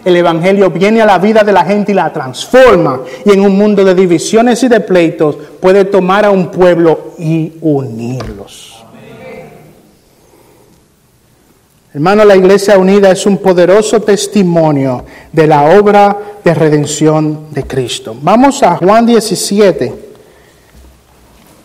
El 0.02 0.16
Evangelio 0.16 0.70
viene 0.70 1.02
a 1.02 1.04
la 1.04 1.18
vida 1.18 1.42
de 1.44 1.52
la 1.52 1.62
gente 1.62 1.92
y 1.92 1.94
la 1.94 2.10
transforma. 2.10 3.02
Y 3.26 3.32
en 3.32 3.42
un 3.42 3.54
mundo 3.58 3.84
de 3.84 3.94
divisiones 3.94 4.62
y 4.62 4.68
de 4.68 4.80
pleitos 4.80 5.36
puede 5.60 5.84
tomar 5.84 6.24
a 6.24 6.30
un 6.30 6.50
pueblo 6.50 7.12
y 7.18 7.58
unirlos. 7.60 8.77
Hermano, 11.94 12.22
la 12.24 12.36
Iglesia 12.36 12.76
Unida 12.76 13.10
es 13.10 13.24
un 13.24 13.38
poderoso 13.38 14.02
testimonio 14.02 15.06
de 15.32 15.46
la 15.46 15.78
obra 15.78 16.18
de 16.44 16.52
redención 16.52 17.46
de 17.50 17.64
Cristo. 17.64 18.14
Vamos 18.20 18.62
a 18.62 18.76
Juan 18.76 19.06
17 19.06 20.08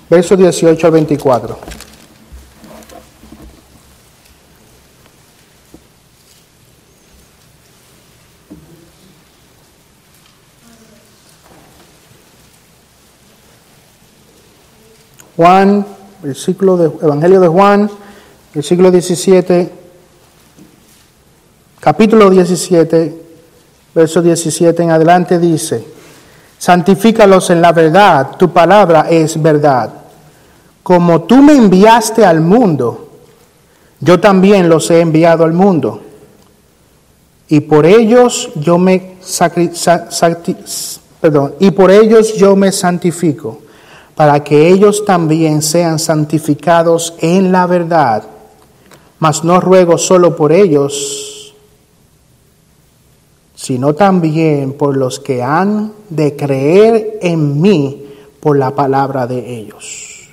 versos 0.10 0.38
18 0.38 0.88
al 0.88 0.94
24. 0.94 1.60
Juan, 15.36 15.86
versículo 16.22 16.78
de 16.78 16.86
Evangelio 16.86 17.42
de 17.42 17.48
Juan, 17.48 17.90
versículo 18.54 18.92
17, 18.92 19.83
capítulo 21.84 22.30
17, 22.30 23.22
verso 23.94 24.22
17 24.22 24.84
en 24.84 24.92
adelante 24.92 25.38
dice, 25.38 25.84
santifícalos 26.58 27.50
en 27.50 27.62
la 27.62 27.74
verdad, 27.74 28.38
tu 28.38 28.54
palabra 28.54 29.08
es 29.10 29.42
verdad 29.42 30.04
como 30.84 31.22
tú 31.24 31.42
me 31.42 31.54
enviaste 31.54 32.26
al 32.26 32.42
mundo, 32.42 33.08
yo 34.02 34.20
también 34.20 34.68
los 34.68 34.92
he 34.92 35.00
enviado 35.00 35.46
al 35.46 35.54
mundo. 35.54 36.02
Y 37.48 37.62
por 37.62 37.86
ellos 37.86 38.52
yo 38.56 38.78
me 38.78 39.14
y 41.60 41.72
por 41.72 41.92
ellos 41.92 42.36
yo 42.36 42.56
me 42.58 42.72
santifico, 42.72 43.60
para 44.16 44.44
que 44.44 44.68
ellos 44.68 45.06
también 45.06 45.62
sean 45.62 46.00
santificados 46.00 47.14
en 47.20 47.54
la 47.54 47.66
verdad. 47.66 48.24
Mas 49.20 49.46
no 49.46 49.62
ruego 49.62 49.98
solo 49.98 50.36
por 50.36 50.52
ellos, 50.52 51.33
sino 53.64 53.96
también 53.96 54.74
por 54.74 54.98
los 54.98 55.22
que 55.22 55.42
han 55.42 55.94
de 56.10 56.36
creer 56.36 57.20
en 57.22 57.62
mí 57.62 58.08
por 58.42 58.58
la 58.58 58.76
palabra 58.76 59.26
de 59.26 59.58
ellos. 59.58 60.28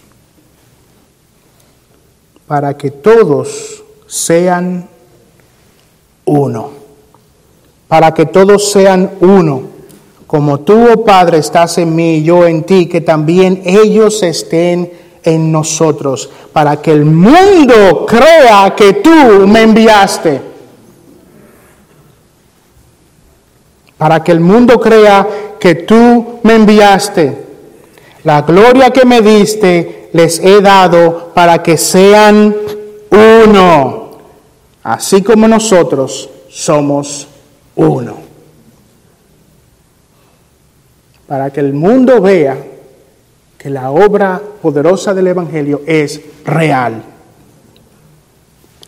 Para 2.49 2.76
que 2.76 2.91
todos 2.91 3.85
sean 4.09 4.89
uno, 6.24 6.70
para 7.87 8.12
que 8.12 8.26
todos 8.26 8.68
sean 8.72 9.12
uno, 9.20 9.62
como 10.26 10.59
tú, 10.59 10.89
oh 10.93 11.05
Padre, 11.05 11.39
estás 11.39 11.78
en 11.78 11.95
mí 11.95 12.16
y 12.16 12.24
yo 12.24 12.49
en 12.49 12.64
ti, 12.64 12.87
que 12.87 13.01
también 13.01 13.62
ellos 13.64 14.24
estén 14.24 14.93
en 15.22 15.53
nosotros, 15.53 16.28
para 16.53 16.83
que 16.83 16.91
el 16.91 17.05
mundo 17.05 18.07
crea 18.09 18.74
que 18.74 18.95
tú 18.95 19.47
me 19.47 19.62
enviaste. 19.62 20.49
Para 24.01 24.24
que 24.24 24.32
el 24.32 24.40
mundo 24.40 24.80
crea 24.80 25.28
que 25.61 25.74
tú 25.74 26.38
me 26.42 26.55
enviaste. 26.55 27.36
La 28.24 28.40
gloria 28.40 28.88
que 28.88 29.05
me 29.05 29.20
diste 29.20 30.09
les 30.14 30.38
he 30.38 30.62
dado 30.62 31.32
para 31.34 31.62
que 31.62 31.76
sean 31.76 32.57
uno, 33.11 34.12
así 34.84 35.20
como 35.20 35.46
nosotros 35.46 36.30
somos 36.48 37.28
uno. 37.76 38.14
Para 41.26 41.51
que 41.51 41.61
el 41.61 41.74
mundo 41.74 42.22
vea 42.22 42.57
que 43.59 43.68
la 43.68 43.90
obra 43.90 44.40
poderosa 44.62 45.12
del 45.12 45.26
Evangelio 45.26 45.82
es 45.84 46.22
real. 46.46 47.03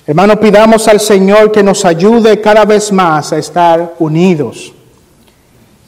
Hermano, 0.06 0.40
pidamos 0.40 0.88
al 0.88 1.00
Señor 1.00 1.52
que 1.52 1.62
nos 1.62 1.84
ayude 1.84 2.40
cada 2.40 2.64
vez 2.64 2.90
más 2.90 3.34
a 3.34 3.36
estar 3.36 3.96
unidos 3.98 4.72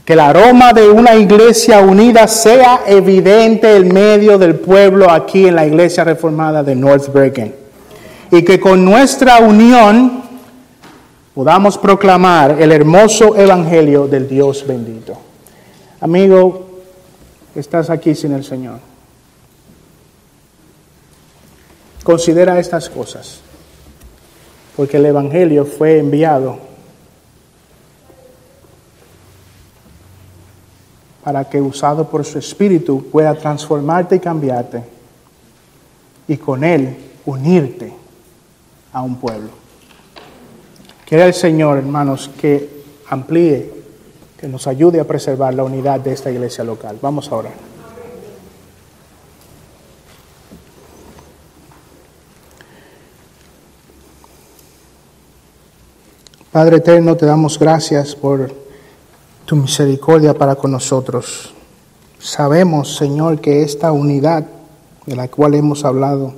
que 0.05 0.13
el 0.13 0.21
aroma 0.21 0.73
de 0.73 0.89
una 0.89 1.15
iglesia 1.15 1.81
unida 1.81 2.29
sea 2.29 2.83
evidente 2.87 3.75
en 3.75 3.93
medio 3.93 4.37
del 4.37 4.57
pueblo 4.57 5.11
aquí 5.11 5.47
en 5.47 5.55
la 5.55 5.67
iglesia 5.67 6.05
reformada 6.05 6.63
de 6.63 6.75
North 6.75 7.11
Bergen. 7.11 7.55
Y 8.31 8.43
que 8.43 8.61
con 8.61 8.85
nuestra 8.85 9.39
unión 9.39 10.23
podamos 11.35 11.79
proclamar 11.79 12.61
el 12.61 12.71
hermoso 12.73 13.35
evangelio 13.37 14.07
del 14.07 14.29
Dios 14.29 14.67
bendito. 14.67 15.17
Amigo, 16.01 16.83
estás 17.55 17.89
aquí 17.89 18.15
sin 18.15 18.33
el 18.33 18.45
Señor. 18.45 18.81
Considera 22.03 22.59
estas 22.59 22.91
cosas, 22.91 23.41
porque 24.77 24.99
el 24.99 25.07
evangelio 25.07 25.65
fue 25.65 25.99
enviado 25.99 26.74
para 31.25 31.49
que 31.49 31.61
usado 31.61 32.07
por 32.07 32.25
su 32.25 32.39
Espíritu 32.39 33.07
pueda 33.11 33.35
transformarte 33.35 34.17
y 34.17 34.21
cambiarte 34.21 34.83
y 36.29 36.37
con 36.37 36.63
Él 36.63 36.97
unirte 37.25 37.93
a 38.93 39.01
un 39.01 39.17
pueblo. 39.17 39.49
Quiere 41.07 41.25
el 41.25 41.35
Señor, 41.35 41.79
hermanos, 41.79 42.31
que 42.39 42.85
amplíe, 43.09 43.73
que 44.39 44.49
nos 44.49 44.67
ayude 44.67 45.01
a 45.01 45.05
preservar 45.05 45.55
la 45.55 45.65
unidad 45.65 46.01
de 46.01 46.13
esta 46.13 46.31
iglesia 46.31 46.63
local. 46.63 46.99
Vamos 47.01 47.33
a 47.33 47.37
orar. 47.37 47.75
Padre 56.53 56.77
eterno, 56.77 57.17
te 57.17 57.27
damos 57.27 57.59
gracias 57.59 58.15
por 58.15 58.64
tu 59.45 59.57
misericordia 59.57 60.35
para 60.35 60.55
con 60.55 60.73
nosotros. 60.73 61.53
Sabemos, 62.19 62.97
Señor, 62.97 63.41
que 63.41 63.63
esta 63.63 63.93
unidad 63.93 64.47
de 65.07 65.17
la 65.17 65.29
cual 65.29 65.55
hemos 65.55 65.85
hablado 65.85 66.33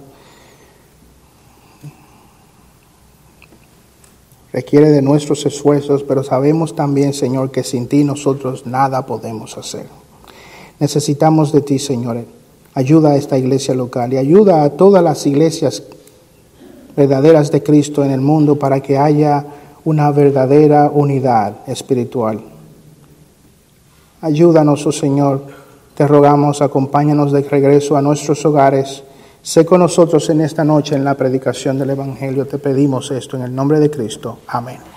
requiere 4.52 4.90
de 4.90 5.02
nuestros 5.02 5.46
esfuerzos, 5.46 6.02
pero 6.02 6.24
sabemos 6.24 6.74
también, 6.74 7.12
Señor, 7.12 7.50
que 7.50 7.62
sin 7.62 7.86
ti 7.86 8.02
nosotros 8.02 8.66
nada 8.66 9.06
podemos 9.06 9.56
hacer. 9.56 9.86
Necesitamos 10.80 11.52
de 11.52 11.60
ti, 11.60 11.78
Señor. 11.78 12.24
Ayuda 12.74 13.10
a 13.10 13.16
esta 13.16 13.38
iglesia 13.38 13.74
local 13.74 14.12
y 14.12 14.16
ayuda 14.16 14.64
a 14.64 14.70
todas 14.70 15.02
las 15.02 15.26
iglesias 15.26 15.82
verdaderas 16.96 17.50
de 17.52 17.62
Cristo 17.62 18.04
en 18.04 18.10
el 18.10 18.20
mundo 18.20 18.58
para 18.58 18.80
que 18.80 18.98
haya 18.98 19.46
una 19.84 20.10
verdadera 20.10 20.90
unidad 20.92 21.58
espiritual. 21.68 22.55
Ayúdanos, 24.20 24.86
oh 24.86 24.92
Señor, 24.92 25.42
te 25.94 26.06
rogamos, 26.06 26.62
acompáñanos 26.62 27.32
de 27.32 27.42
regreso 27.42 27.96
a 27.96 28.02
nuestros 28.02 28.44
hogares. 28.44 29.02
Sé 29.42 29.64
con 29.64 29.80
nosotros 29.80 30.28
en 30.30 30.40
esta 30.40 30.64
noche 30.64 30.94
en 30.94 31.04
la 31.04 31.14
predicación 31.14 31.78
del 31.78 31.90
Evangelio. 31.90 32.46
Te 32.46 32.58
pedimos 32.58 33.10
esto 33.10 33.36
en 33.36 33.44
el 33.44 33.54
nombre 33.54 33.78
de 33.78 33.90
Cristo. 33.90 34.38
Amén. 34.48 34.95